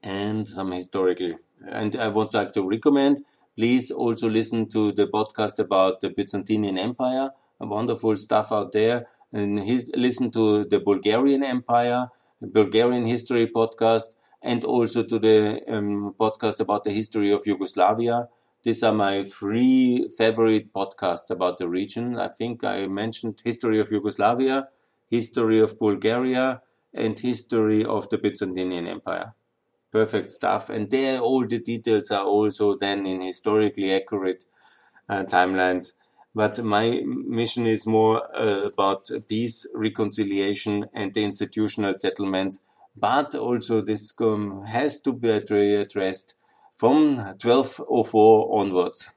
and 0.03 0.47
some 0.47 0.71
historical. 0.71 1.33
And 1.67 1.95
I 1.95 2.09
would 2.09 2.33
like 2.33 2.51
to 2.53 2.67
recommend, 2.67 3.21
please 3.55 3.91
also 3.91 4.29
listen 4.29 4.67
to 4.69 4.91
the 4.91 5.07
podcast 5.07 5.59
about 5.59 6.01
the 6.01 6.09
Byzantine 6.09 6.77
Empire. 6.77 7.31
Wonderful 7.59 8.15
stuff 8.17 8.51
out 8.51 8.73
there. 8.73 9.07
And 9.31 9.59
his, 9.59 9.89
listen 9.95 10.29
to 10.31 10.65
the 10.65 10.79
Bulgarian 10.79 11.43
Empire, 11.43 12.09
Bulgarian 12.41 13.05
History 13.05 13.47
podcast, 13.47 14.15
and 14.41 14.63
also 14.65 15.03
to 15.03 15.17
the 15.17 15.61
um, 15.67 16.13
podcast 16.19 16.59
about 16.59 16.83
the 16.83 16.91
history 16.91 17.31
of 17.31 17.47
Yugoslavia. 17.47 18.27
These 18.63 18.83
are 18.83 18.93
my 18.93 19.23
three 19.23 20.09
favorite 20.17 20.73
podcasts 20.73 21.29
about 21.29 21.57
the 21.57 21.67
region. 21.67 22.17
I 22.17 22.27
think 22.27 22.63
I 22.63 22.87
mentioned 22.87 23.41
history 23.43 23.79
of 23.79 23.91
Yugoslavia, 23.91 24.67
history 25.09 25.59
of 25.59 25.79
Bulgaria, 25.79 26.61
and 26.93 27.19
history 27.19 27.83
of 27.83 28.09
the 28.09 28.17
Byzantine 28.17 28.87
Empire. 28.87 29.33
Perfect 29.93 30.31
stuff. 30.31 30.69
And 30.69 30.89
there, 30.89 31.19
all 31.19 31.47
the 31.47 31.59
details 31.59 32.11
are 32.11 32.25
also 32.25 32.75
then 32.75 33.05
in 33.05 33.21
historically 33.21 33.93
accurate 33.93 34.43
uh, 35.07 35.23
timelines. 35.23 35.93
But 36.35 36.61
my 36.63 37.01
mission 37.05 37.65
is 37.65 37.85
more 37.85 38.23
uh, 38.35 38.65
about 38.65 39.09
peace, 39.29 39.65
reconciliation, 39.73 40.87
and 40.93 41.13
the 41.13 41.23
institutional 41.23 41.95
settlements 41.95 42.63
but 42.95 43.33
also 43.35 43.81
this 43.81 44.13
um, 44.21 44.63
has 44.65 44.99
to 44.99 45.13
be 45.13 45.29
addressed 45.29 46.35
from 46.71 47.17
1204 47.17 48.59
onwards. 48.59 49.11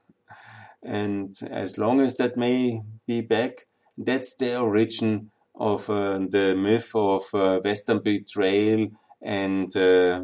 And 0.83 1.33
as 1.49 1.77
long 1.77 2.01
as 2.01 2.15
that 2.15 2.37
may 2.37 2.81
be 3.05 3.21
back, 3.21 3.67
that's 3.97 4.35
the 4.35 4.59
origin 4.59 5.31
of 5.55 5.89
uh, 5.89 6.19
the 6.29 6.55
myth 6.55 6.91
of 6.93 7.23
uh, 7.33 7.59
Western 7.63 7.99
betrayal 7.99 8.89
and 9.21 9.75
uh, 9.75 10.21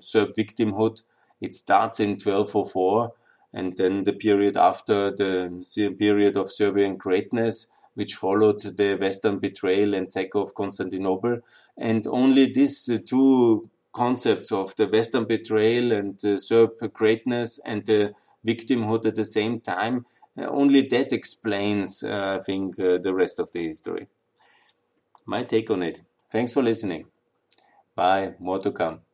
Serb 0.00 0.32
victimhood. 0.36 1.02
It 1.40 1.54
starts 1.54 2.00
in 2.00 2.10
1204, 2.10 3.12
and 3.52 3.76
then 3.76 4.04
the 4.04 4.12
period 4.12 4.56
after 4.56 5.10
the 5.10 5.94
period 5.98 6.36
of 6.36 6.50
Serbian 6.50 6.96
greatness, 6.96 7.68
which 7.94 8.14
followed 8.14 8.60
the 8.60 8.96
Western 8.96 9.38
betrayal 9.38 9.94
and 9.94 10.10
sack 10.10 10.34
of 10.34 10.54
Constantinople, 10.54 11.40
and 11.76 12.06
only 12.06 12.52
these 12.52 12.88
uh, 12.88 12.98
two 13.04 13.70
concepts 13.92 14.52
of 14.52 14.76
the 14.76 14.86
Western 14.86 15.24
betrayal 15.24 15.92
and 15.92 16.18
the 16.20 16.38
Serb 16.38 16.72
greatness 16.92 17.58
and 17.64 17.86
the 17.86 18.14
victimhood 18.46 19.06
at 19.06 19.14
the 19.14 19.24
same 19.24 19.60
time, 19.60 20.04
uh, 20.38 20.46
only 20.46 20.82
that 20.82 21.12
explains, 21.12 22.02
uh, 22.02 22.36
I 22.38 22.42
think, 22.42 22.78
uh, 22.78 22.98
the 22.98 23.14
rest 23.14 23.40
of 23.40 23.50
the 23.52 23.66
history. 23.66 24.06
My 25.24 25.42
take 25.42 25.70
on 25.70 25.82
it. 25.82 26.02
Thanks 26.30 26.52
for 26.52 26.62
listening. 26.62 27.06
Bye. 27.96 28.36
More 28.38 28.60
to 28.60 28.70
come. 28.70 29.05